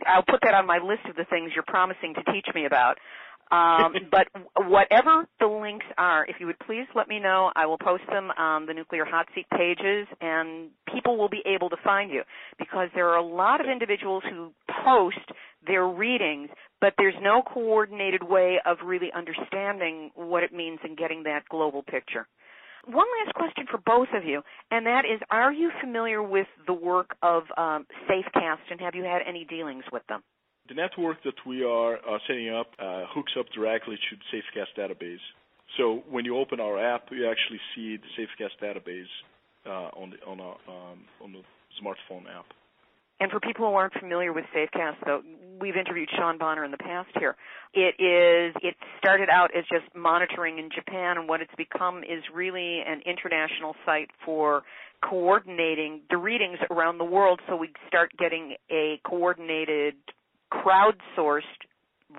I'll 0.06 0.26
put 0.26 0.40
that 0.42 0.54
on 0.54 0.66
my 0.66 0.78
list 0.78 1.06
of 1.08 1.16
the 1.16 1.24
things 1.30 1.52
you're 1.54 1.64
promising 1.66 2.14
to 2.14 2.32
teach 2.32 2.46
me 2.54 2.66
about. 2.66 2.98
Um, 3.52 3.94
but 4.10 4.26
whatever 4.66 5.28
the 5.38 5.46
links 5.46 5.86
are, 5.98 6.24
if 6.26 6.36
you 6.40 6.46
would 6.46 6.58
please 6.60 6.86
let 6.96 7.08
me 7.08 7.20
know, 7.20 7.52
I 7.54 7.66
will 7.66 7.78
post 7.78 8.04
them 8.08 8.30
on 8.36 8.66
the 8.66 8.74
Nuclear 8.74 9.04
Hot 9.04 9.26
Seat 9.34 9.46
pages, 9.56 10.08
and 10.20 10.70
people 10.92 11.18
will 11.18 11.28
be 11.28 11.42
able 11.46 11.68
to 11.70 11.76
find 11.84 12.10
you 12.10 12.22
because 12.58 12.88
there 12.94 13.08
are 13.08 13.18
a 13.18 13.26
lot 13.26 13.60
of 13.60 13.68
individuals 13.68 14.22
who 14.28 14.50
post 14.84 15.18
their 15.66 15.86
readings, 15.86 16.50
but 16.80 16.94
there's 16.98 17.14
no 17.20 17.42
coordinated 17.42 18.22
way 18.22 18.58
of 18.66 18.78
really 18.84 19.10
understanding 19.14 20.10
what 20.14 20.42
it 20.42 20.52
means 20.52 20.78
and 20.82 20.96
getting 20.96 21.22
that 21.24 21.42
global 21.48 21.82
picture. 21.82 22.26
One 22.84 23.06
last 23.24 23.34
question 23.36 23.66
for 23.70 23.78
both 23.78 24.08
of 24.12 24.24
you, 24.24 24.42
and 24.72 24.86
that 24.86 25.04
is, 25.04 25.20
are 25.30 25.52
you 25.52 25.70
familiar 25.80 26.20
with 26.20 26.48
the 26.66 26.72
work 26.72 27.14
of 27.22 27.44
um, 27.56 27.86
SafeCast, 28.10 28.66
and 28.70 28.80
have 28.80 28.96
you 28.96 29.04
had 29.04 29.22
any 29.26 29.44
dealings 29.44 29.84
with 29.92 30.02
them? 30.08 30.22
The 30.68 30.74
network 30.74 31.22
that 31.24 31.34
we 31.46 31.62
are 31.64 31.94
uh, 31.94 32.18
setting 32.26 32.50
up 32.50 32.72
uh, 32.80 33.04
hooks 33.14 33.32
up 33.38 33.46
directly 33.54 33.96
to 33.96 34.16
the 34.16 34.36
SafeCast 34.36 34.78
database. 34.78 35.22
So 35.78 36.02
when 36.10 36.24
you 36.24 36.38
open 36.38 36.60
our 36.60 36.78
app, 36.78 37.06
you 37.10 37.28
actually 37.30 37.60
see 37.74 37.98
the 37.98 38.22
SafeCast 38.22 38.58
database 38.60 39.10
uh, 39.64 39.90
on 39.96 40.10
the 40.10 40.16
on, 40.26 40.40
a, 40.40 40.50
um, 40.70 40.98
on 41.22 41.32
the 41.32 41.42
smartphone 41.80 42.26
app. 42.28 42.46
And 43.20 43.30
for 43.30 43.40
people 43.40 43.68
who 43.68 43.74
aren't 43.74 43.94
familiar 43.94 44.32
with 44.32 44.44
SafeCast, 44.54 44.96
though, 45.06 45.22
we've 45.60 45.76
interviewed 45.76 46.08
Sean 46.16 46.38
Bonner 46.38 46.64
in 46.64 46.72
the 46.72 46.78
past 46.78 47.10
here. 47.18 47.36
It 47.72 47.94
is 48.02 48.54
it 48.62 48.74
started 48.98 49.28
out 49.30 49.50
as 49.56 49.64
just 49.70 49.94
monitoring 49.94 50.58
in 50.58 50.68
Japan, 50.74 51.16
and 51.18 51.28
what 51.28 51.40
it's 51.40 51.54
become 51.56 51.98
is 51.98 52.22
really 52.34 52.80
an 52.86 53.00
international 53.06 53.76
site 53.86 54.10
for 54.24 54.62
coordinating 55.08 56.00
the 56.10 56.16
readings 56.16 56.58
around 56.70 56.98
the 56.98 57.04
world. 57.04 57.40
So 57.48 57.56
we 57.56 57.70
start 57.86 58.10
getting 58.18 58.56
a 58.70 59.00
coordinated 59.04 59.94
crowdsourced 60.52 61.42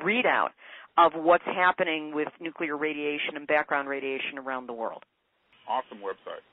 readout 0.03 0.49
of 0.97 1.13
what's 1.15 1.45
happening 1.45 2.13
with 2.13 2.29
nuclear 2.39 2.77
radiation 2.77 3.35
and 3.35 3.47
background 3.47 3.87
radiation 3.89 4.37
around 4.37 4.67
the 4.67 4.73
world. 4.73 5.03
Awesome 5.67 5.99
website. 5.99 6.43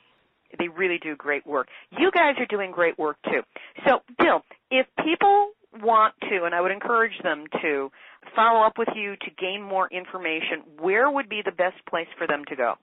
They 0.58 0.68
really 0.68 0.98
do 1.02 1.16
great 1.16 1.46
work. 1.46 1.68
You 1.98 2.10
guys 2.12 2.34
are 2.38 2.46
doing 2.46 2.70
great 2.70 2.98
work 2.98 3.16
too. 3.24 3.40
So, 3.86 4.00
Bill, 4.18 4.42
if 4.70 4.86
people 5.04 5.50
want 5.82 6.14
to, 6.28 6.44
and 6.44 6.54
I 6.54 6.60
would 6.60 6.72
encourage 6.72 7.18
them 7.22 7.46
to, 7.62 7.90
follow 8.34 8.66
up 8.66 8.74
with 8.78 8.88
you 8.94 9.16
to 9.16 9.30
gain 9.38 9.62
more 9.62 9.88
information, 9.90 10.62
where 10.80 11.10
would 11.10 11.28
be 11.28 11.42
the 11.44 11.52
best 11.52 11.76
place 11.88 12.08
for 12.18 12.26
them 12.26 12.44
to 12.48 12.56
go? 12.56 12.74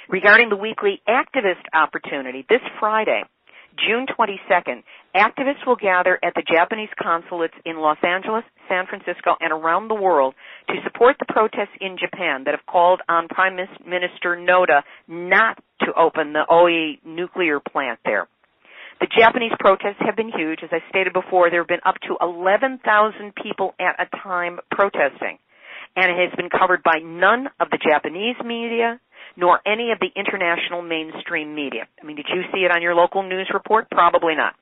Regarding 0.09 0.49
the 0.49 0.57
weekly 0.57 1.01
activist 1.07 1.63
opportunity, 1.73 2.45
this 2.47 2.61
Friday, 2.79 3.23
June 3.77 4.05
22nd, 4.07 4.83
activists 5.15 5.65
will 5.65 5.75
gather 5.75 6.19
at 6.23 6.33
the 6.35 6.43
Japanese 6.47 6.89
consulates 7.01 7.53
in 7.65 7.77
Los 7.77 7.97
Angeles, 8.03 8.43
San 8.69 8.85
Francisco, 8.88 9.35
and 9.39 9.51
around 9.51 9.88
the 9.88 9.95
world 9.95 10.33
to 10.69 10.75
support 10.83 11.17
the 11.19 11.25
protests 11.25 11.75
in 11.81 11.97
Japan 11.97 12.43
that 12.45 12.51
have 12.51 12.65
called 12.65 13.01
on 13.09 13.27
Prime 13.27 13.55
Minister 13.55 14.35
Noda 14.38 14.81
not 15.07 15.57
to 15.81 15.93
open 15.93 16.33
the 16.33 16.45
Oi 16.51 16.97
nuclear 17.05 17.59
plant 17.59 17.99
there. 18.05 18.27
The 18.99 19.07
Japanese 19.07 19.51
protests 19.59 19.99
have 19.99 20.15
been 20.15 20.31
huge. 20.31 20.59
As 20.63 20.69
I 20.71 20.79
stated 20.89 21.11
before, 21.11 21.49
there 21.49 21.59
have 21.59 21.67
been 21.67 21.83
up 21.85 21.95
to 22.07 22.15
11,000 22.21 23.33
people 23.35 23.75
at 23.79 23.99
a 23.99 24.07
time 24.23 24.59
protesting. 24.71 25.38
And 25.97 26.11
it 26.11 26.29
has 26.29 26.35
been 26.35 26.49
covered 26.49 26.83
by 26.83 26.99
none 27.03 27.47
of 27.59 27.69
the 27.69 27.77
Japanese 27.77 28.35
media, 28.43 28.99
nor 29.35 29.59
any 29.65 29.91
of 29.91 29.99
the 29.99 30.09
international 30.15 30.81
mainstream 30.81 31.55
media. 31.55 31.88
I 32.01 32.05
mean, 32.05 32.15
did 32.15 32.27
you 32.29 32.43
see 32.53 32.61
it 32.61 32.71
on 32.71 32.81
your 32.81 32.95
local 32.95 33.23
news 33.23 33.49
report? 33.53 33.89
Probably 33.89 34.35
not. 34.35 34.55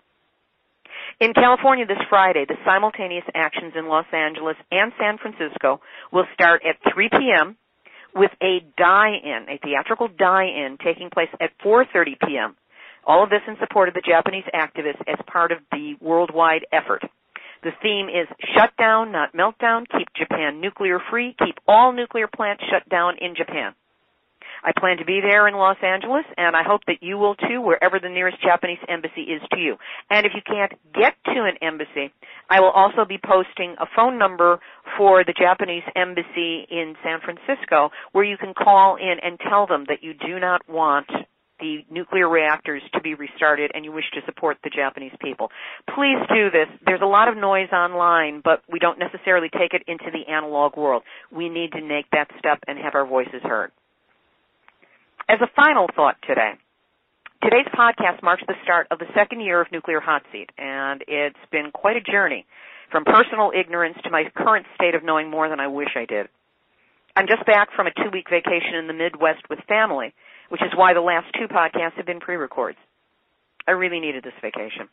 In 1.19 1.33
California 1.33 1.85
this 1.85 2.01
Friday, 2.09 2.45
the 2.47 2.57
simultaneous 2.65 3.25
actions 3.35 3.73
in 3.77 3.87
Los 3.87 4.05
Angeles 4.11 4.57
and 4.71 4.91
San 4.99 5.17
Francisco 5.17 5.79
will 6.11 6.25
start 6.33 6.61
at 6.67 6.75
3 6.93 7.09
p.m. 7.09 7.57
with 8.15 8.31
a 8.41 8.59
die-in, 8.77 9.45
a 9.49 9.59
theatrical 9.63 10.07
die-in 10.07 10.77
taking 10.83 11.09
place 11.09 11.29
at 11.39 11.51
4:30 11.63 12.19
p.m. 12.25 12.55
All 13.05 13.23
of 13.23 13.29
this 13.29 13.41
in 13.47 13.57
support 13.59 13.89
of 13.89 13.95
the 13.95 14.01
Japanese 14.01 14.45
activists 14.53 15.01
as 15.07 15.19
part 15.27 15.51
of 15.51 15.59
the 15.71 15.95
worldwide 15.99 16.65
effort. 16.71 17.03
The 17.63 17.71
theme 17.81 18.09
is 18.09 18.27
shut 18.55 18.75
down, 18.77 19.11
not 19.11 19.33
meltdown, 19.33 19.85
keep 19.89 20.07
Japan 20.15 20.59
nuclear 20.59 20.99
free, 21.09 21.35
keep 21.39 21.55
all 21.67 21.93
nuclear 21.93 22.27
plants 22.27 22.63
shut 22.69 22.87
down 22.89 23.17
in 23.19 23.35
Japan. 23.35 23.73
I 24.63 24.71
plan 24.79 24.97
to 24.97 25.05
be 25.05 25.19
there 25.21 25.47
in 25.47 25.55
Los 25.55 25.77
Angeles, 25.83 26.25
and 26.37 26.55
I 26.55 26.63
hope 26.63 26.81
that 26.87 27.01
you 27.03 27.17
will 27.17 27.35
too, 27.35 27.61
wherever 27.61 27.99
the 27.99 28.09
nearest 28.09 28.41
Japanese 28.41 28.79
embassy 28.87 29.21
is 29.21 29.41
to 29.51 29.59
you. 29.59 29.75
And 30.09 30.25
if 30.25 30.31
you 30.35 30.41
can't 30.45 30.71
get 30.93 31.15
to 31.25 31.43
an 31.43 31.57
embassy, 31.61 32.13
I 32.49 32.59
will 32.61 32.71
also 32.71 33.05
be 33.05 33.19
posting 33.23 33.75
a 33.79 33.85
phone 33.95 34.17
number 34.17 34.59
for 34.97 35.23
the 35.23 35.33
Japanese 35.33 35.83
embassy 35.95 36.65
in 36.69 36.95
San 37.03 37.19
Francisco 37.19 37.89
where 38.11 38.23
you 38.23 38.37
can 38.37 38.53
call 38.53 38.95
in 38.95 39.15
and 39.21 39.39
tell 39.49 39.67
them 39.67 39.85
that 39.89 40.03
you 40.03 40.13
do 40.13 40.39
not 40.39 40.61
want 40.69 41.07
the 41.59 41.85
nuclear 41.89 42.27
reactors 42.27 42.81
to 42.93 43.01
be 43.01 43.13
restarted 43.13 43.71
and 43.73 43.85
you 43.85 43.91
wish 43.91 44.09
to 44.13 44.19
support 44.25 44.57
the 44.63 44.69
Japanese 44.69 45.13
people. 45.21 45.49
Please 45.95 46.17
do 46.33 46.49
this. 46.49 46.67
There's 46.85 47.01
a 47.01 47.05
lot 47.05 47.27
of 47.27 47.37
noise 47.37 47.69
online, 47.71 48.41
but 48.43 48.63
we 48.71 48.79
don't 48.79 48.99
necessarily 48.99 49.49
take 49.49 49.73
it 49.73 49.83
into 49.87 50.05
the 50.11 50.31
analog 50.31 50.75
world. 50.75 51.03
We 51.31 51.49
need 51.49 51.71
to 51.73 51.81
make 51.81 52.05
that 52.11 52.27
step 52.39 52.59
and 52.67 52.77
have 52.79 52.95
our 52.95 53.05
voices 53.05 53.41
heard. 53.43 53.71
As 55.29 55.39
a 55.39 55.47
final 55.55 55.87
thought 55.95 56.17
today, 56.27 56.51
today's 57.41 57.67
podcast 57.73 58.21
marks 58.21 58.43
the 58.45 58.59
start 58.63 58.87
of 58.91 58.99
the 58.99 59.07
second 59.15 59.39
year 59.39 59.61
of 59.61 59.71
Nuclear 59.71 60.01
Hot 60.01 60.21
Seat, 60.33 60.49
and 60.57 61.01
it's 61.07 61.39
been 61.49 61.71
quite 61.71 61.95
a 61.95 62.01
journey 62.01 62.45
from 62.91 63.05
personal 63.05 63.51
ignorance 63.57 63.95
to 64.03 64.11
my 64.11 64.25
current 64.35 64.65
state 64.75 64.95
of 64.95 65.03
knowing 65.03 65.31
more 65.31 65.47
than 65.47 65.61
I 65.61 65.67
wish 65.67 65.95
I 65.95 66.03
did. 66.03 66.27
I'm 67.15 67.27
just 67.27 67.45
back 67.45 67.69
from 67.73 67.87
a 67.87 67.91
two 67.91 68.11
week 68.11 68.27
vacation 68.29 68.75
in 68.75 68.87
the 68.87 68.93
Midwest 68.93 69.47
with 69.49 69.59
family, 69.67 70.13
which 70.49 70.61
is 70.61 70.75
why 70.75 70.93
the 70.93 70.99
last 70.99 71.27
two 71.39 71.47
podcasts 71.47 71.95
have 71.95 72.05
been 72.05 72.19
pre 72.19 72.35
records. 72.35 72.77
I 73.65 73.71
really 73.71 74.01
needed 74.01 74.25
this 74.25 74.33
vacation. 74.41 74.89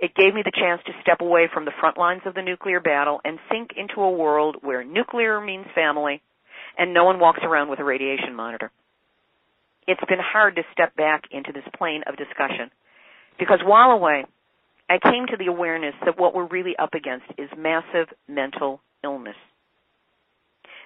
It 0.00 0.14
gave 0.14 0.32
me 0.32 0.40
the 0.42 0.56
chance 0.56 0.80
to 0.86 0.92
step 1.02 1.20
away 1.20 1.50
from 1.52 1.66
the 1.66 1.76
front 1.78 1.98
lines 1.98 2.22
of 2.24 2.32
the 2.32 2.40
nuclear 2.40 2.80
battle 2.80 3.20
and 3.26 3.38
sink 3.52 3.72
into 3.76 4.00
a 4.00 4.10
world 4.10 4.56
where 4.62 4.82
nuclear 4.82 5.38
means 5.38 5.66
family 5.74 6.22
and 6.78 6.94
no 6.94 7.04
one 7.04 7.20
walks 7.20 7.40
around 7.42 7.68
with 7.68 7.78
a 7.78 7.84
radiation 7.84 8.34
monitor. 8.34 8.72
It's 9.90 10.00
been 10.08 10.20
hard 10.22 10.54
to 10.54 10.62
step 10.72 10.94
back 10.94 11.24
into 11.32 11.50
this 11.50 11.64
plane 11.76 12.04
of 12.06 12.16
discussion 12.16 12.70
because 13.40 13.58
while 13.64 13.90
away, 13.90 14.24
I 14.88 15.00
came 15.02 15.26
to 15.26 15.36
the 15.36 15.46
awareness 15.46 15.94
that 16.04 16.16
what 16.16 16.32
we're 16.32 16.46
really 16.46 16.76
up 16.78 16.94
against 16.94 17.26
is 17.36 17.48
massive 17.58 18.06
mental 18.28 18.80
illness. 19.02 19.34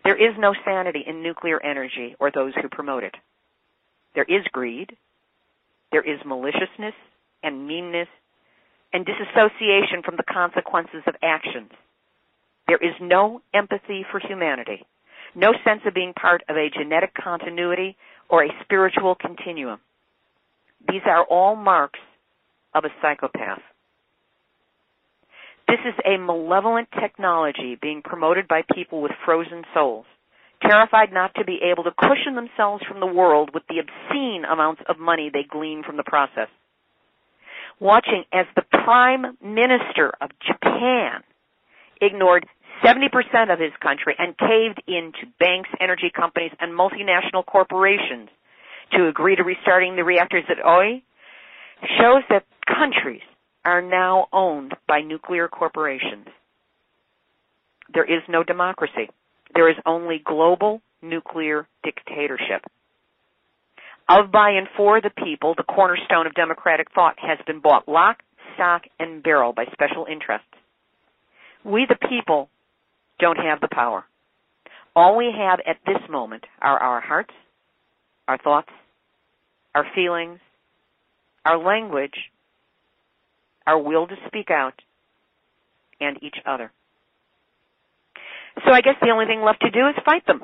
There 0.05 0.17
is 0.17 0.35
no 0.39 0.55
sanity 0.65 1.05
in 1.07 1.23
nuclear 1.23 1.63
energy 1.63 2.17
or 2.19 2.31
those 2.31 2.55
who 2.55 2.71
promote 2.71 3.05
it. 3.05 3.15
There 4.15 4.25
is 4.25 4.43
greed. 4.53 4.97
There 5.93 6.01
is 6.01 6.19
maliciousness 6.25 6.95
and 7.43 7.67
meanness 7.67 8.09
and 8.95 9.05
disassociation 9.05 10.01
from 10.03 10.17
the 10.17 10.25
consequences 10.33 11.03
of 11.07 11.15
actions. 11.23 11.73
There 12.69 12.81
is 12.81 12.95
no 13.03 13.43
empathy 13.53 14.07
for 14.11 14.19
humanity, 14.19 14.87
no 15.35 15.53
sense 15.63 15.83
of 15.85 15.93
being 15.93 16.15
part 16.15 16.43
of 16.49 16.57
a 16.57 16.71
genetic 16.71 17.13
continuity 17.13 17.99
or 18.29 18.45
a 18.45 18.49
spiritual 18.63 19.15
continuum. 19.15 19.81
These 20.89 21.03
are 21.07 21.25
all 21.25 21.57
marks 21.57 22.01
of 22.75 22.85
a 22.85 22.89
psychopath. 23.01 23.63
This 25.67 25.81
is 25.87 25.95
a 26.05 26.19
malevolent 26.19 26.89
technology 27.01 27.79
being 27.81 28.03
promoted 28.03 28.47
by 28.47 28.63
people 28.75 29.01
with 29.01 29.13
frozen 29.25 29.65
souls, 29.73 30.05
terrified 30.61 31.13
not 31.13 31.35
to 31.37 31.45
be 31.45 31.61
able 31.71 31.85
to 31.85 31.91
cushion 31.91 32.35
themselves 32.35 32.85
from 32.87 33.01
the 33.01 33.07
world 33.07 33.51
with 33.55 33.63
the 33.69 33.79
obscene 33.79 34.45
amounts 34.45 34.83
of 34.89 34.99
money 34.99 35.31
they 35.33 35.45
glean 35.49 35.83
from 35.83 35.97
the 35.97 36.03
process 36.03 36.49
watching 37.81 38.25
as 38.33 38.47
the 38.55 38.63
Prime 38.63 39.37
Minister 39.43 40.13
of 40.21 40.31
Japan 40.47 41.23
ignored 42.01 42.47
70% 42.83 43.53
of 43.53 43.59
his 43.59 43.73
country 43.81 44.15
and 44.19 44.37
caved 44.37 44.83
into 44.87 45.31
banks, 45.39 45.71
energy 45.81 46.11
companies, 46.15 46.53
and 46.61 46.73
multinational 46.73 47.45
corporations 47.47 48.29
to 48.93 49.09
agree 49.09 49.37
to 49.37 49.43
restarting 49.43 49.97
the 49.97 50.05
reactors 50.05 50.45
at 50.49 50.65
Oi 50.65 51.03
shows 51.99 52.23
that 52.31 52.45
countries 52.67 53.23
are 53.65 53.83
now 53.83 54.29
owned 54.33 54.75
by 54.87 55.01
nuclear 55.01 55.49
corporations. 55.49 56.27
There 57.93 58.05
is 58.05 58.23
no 58.29 58.43
democracy. 58.43 59.11
There 59.55 59.69
is 59.69 59.77
only 59.87 60.21
global 60.25 60.81
nuclear 61.03 61.69
dictatorship 61.83 62.65
of, 64.09 64.31
by, 64.31 64.51
and 64.51 64.69
for 64.77 65.01
the 65.01 65.11
people, 65.11 65.55
the 65.57 65.63
cornerstone 65.63 66.27
of 66.27 66.35
democratic 66.35 66.89
thought 66.95 67.17
has 67.19 67.39
been 67.47 67.61
bought 67.61 67.89
lock, 67.89 68.23
stock, 68.55 68.83
and 68.99 69.23
barrel 69.23 69.53
by 69.53 69.65
special 69.73 70.07
interests. 70.11 70.47
We, 71.65 71.87
the 71.89 71.97
people, 72.09 72.51
don't 73.19 73.39
have 73.39 73.61
the 73.61 73.69
power. 73.71 74.05
All 74.97 75.17
we 75.17 75.33
have 75.37 75.61
at 75.67 75.79
this 75.87 76.03
moment 76.09 76.45
are 76.63 76.79
our 76.79 77.01
hearts, 77.01 77.35
our 78.29 78.39
thoughts, 78.39 78.71
our 79.75 79.85
feelings, 79.95 80.39
our 81.45 81.59
language, 81.59 82.15
our 83.67 83.81
will 83.81 84.07
to 84.07 84.15
speak 84.27 84.51
out, 84.51 84.75
and 86.01 86.23
each 86.23 86.37
other. 86.47 86.71
So 88.65 88.73
I 88.73 88.81
guess 88.81 88.95
the 89.01 89.11
only 89.11 89.27
thing 89.27 89.43
left 89.43 89.63
to 89.63 89.71
do 89.71 89.89
is 89.89 89.95
fight 90.05 90.27
them. 90.27 90.41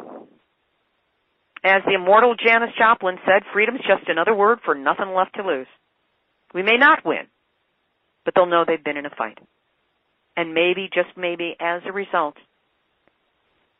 As 1.62 1.83
the 1.87 1.94
immortal 1.94 2.35
Janis 2.35 2.70
Joplin 2.78 3.18
said, 3.24 3.42
freedom's 3.52 3.80
just 3.80 4.09
another 4.09 4.35
word 4.35 4.61
for 4.64 4.74
nothing 4.74 5.14
left 5.14 5.35
to 5.37 5.42
lose. 5.42 5.66
We 6.54 6.62
may 6.62 6.76
not 6.76 7.04
win, 7.04 7.26
but 8.24 8.35
they'll 8.35 8.46
know 8.46 8.64
they've 8.66 8.83
been 8.83 8.96
in 8.96 9.06
a 9.06 9.11
fight. 9.11 9.38
And 10.37 10.54
maybe, 10.54 10.88
just 10.92 11.16
maybe, 11.16 11.54
as 11.61 11.83
a 11.87 11.92
result, 11.92 12.35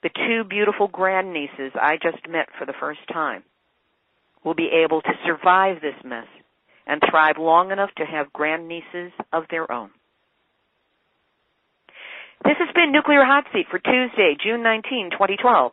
the 0.03 0.11
two 0.11 0.45
beautiful 0.45 0.89
grandnieces 0.89 1.73
I 1.75 1.97
just 2.03 2.29
met 2.29 2.49
for 2.59 2.67
the 2.67 2.75
first 2.79 3.01
time 3.13 3.43
will 4.45 4.55
be 4.55 4.71
able 4.85 5.03
to 5.03 5.13
survive 5.27 5.81
this 5.81 5.95
mess 6.05 6.27
and 6.87 7.01
thrive 7.11 7.37
long 7.39 7.71
enough 7.71 7.91
to 7.97 8.05
have 8.05 8.33
grandnieces 8.33 9.13
of 9.33 9.45
their 9.51 9.71
own. 9.71 9.91
This 12.45 12.57
has 12.59 12.73
been 12.75 12.91
Nuclear 12.91 13.23
Hot 13.23 13.45
Seat 13.53 13.67
for 13.71 13.79
Tuesday, 13.79 14.35
June 14.43 14.63
19, 14.63 15.11
2012. 15.13 15.73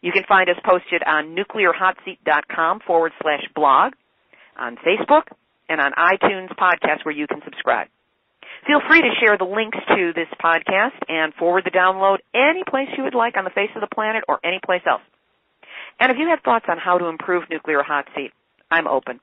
You 0.00 0.12
can 0.12 0.22
find 0.28 0.48
us 0.48 0.56
posted 0.64 1.02
on 1.02 1.34
nuclearhotseat.com 1.34 2.80
forward 2.86 3.12
slash 3.20 3.42
blog, 3.54 3.94
on 4.56 4.76
Facebook, 4.76 5.24
and 5.68 5.80
on 5.80 5.92
iTunes 5.92 6.54
podcast 6.56 7.04
where 7.04 7.14
you 7.14 7.26
can 7.26 7.40
subscribe. 7.44 7.88
Feel 8.66 8.80
free 8.88 9.02
to 9.02 9.10
share 9.20 9.36
the 9.36 9.44
links 9.44 9.78
to 9.88 10.12
this 10.14 10.28
podcast 10.42 10.96
and 11.08 11.34
forward 11.34 11.64
the 11.64 11.70
download 11.70 12.18
any 12.34 12.62
place 12.68 12.88
you 12.96 13.04
would 13.04 13.14
like 13.14 13.36
on 13.36 13.44
the 13.44 13.50
face 13.50 13.70
of 13.74 13.80
the 13.80 13.94
planet 13.94 14.24
or 14.28 14.40
any 14.44 14.58
place 14.64 14.82
else. 14.86 15.02
And 16.00 16.10
if 16.10 16.18
you 16.18 16.28
have 16.28 16.40
thoughts 16.44 16.66
on 16.68 16.78
how 16.78 16.98
to 16.98 17.06
improve 17.06 17.44
Nuclear 17.50 17.82
Hot 17.82 18.06
Seat, 18.16 18.32
I'm 18.70 18.86
open. 18.86 19.20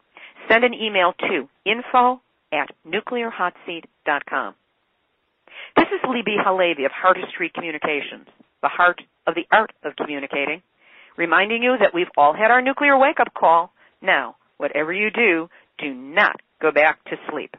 Send 0.49 0.63
an 0.63 0.73
email 0.73 1.13
to 1.13 1.49
info 1.65 2.21
at 2.51 2.69
nuclearhotseat.com. 2.87 4.55
This 5.75 5.87
is 5.87 6.01
Libbe 6.05 6.37
HaLevy 6.45 6.85
of 6.85 6.91
Heartistry 6.91 7.51
Communications, 7.53 8.27
the 8.61 8.69
heart 8.69 9.01
of 9.27 9.35
the 9.35 9.45
art 9.51 9.71
of 9.83 9.95
communicating 9.95 10.61
reminding 11.17 11.63
you 11.63 11.75
that 11.79 11.93
we've 11.93 12.11
all 12.17 12.33
had 12.33 12.51
our 12.51 12.61
nuclear 12.61 12.97
wake-up 12.97 13.33
call. 13.33 13.71
Now, 14.01 14.35
whatever 14.57 14.93
you 14.93 15.09
do, 15.11 15.49
do 15.77 15.93
not 15.93 16.41
go 16.61 16.71
back 16.71 17.03
to 17.05 17.15
sleep. 17.29 17.55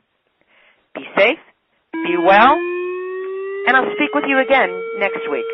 Be 0.94 1.02
safe, 1.16 1.38
be 1.92 2.16
well, 2.18 2.56
and 3.66 3.76
I'll 3.76 3.92
speak 3.96 4.14
with 4.14 4.24
you 4.26 4.40
again 4.40 4.70
next 4.98 5.28
week. 5.30 5.46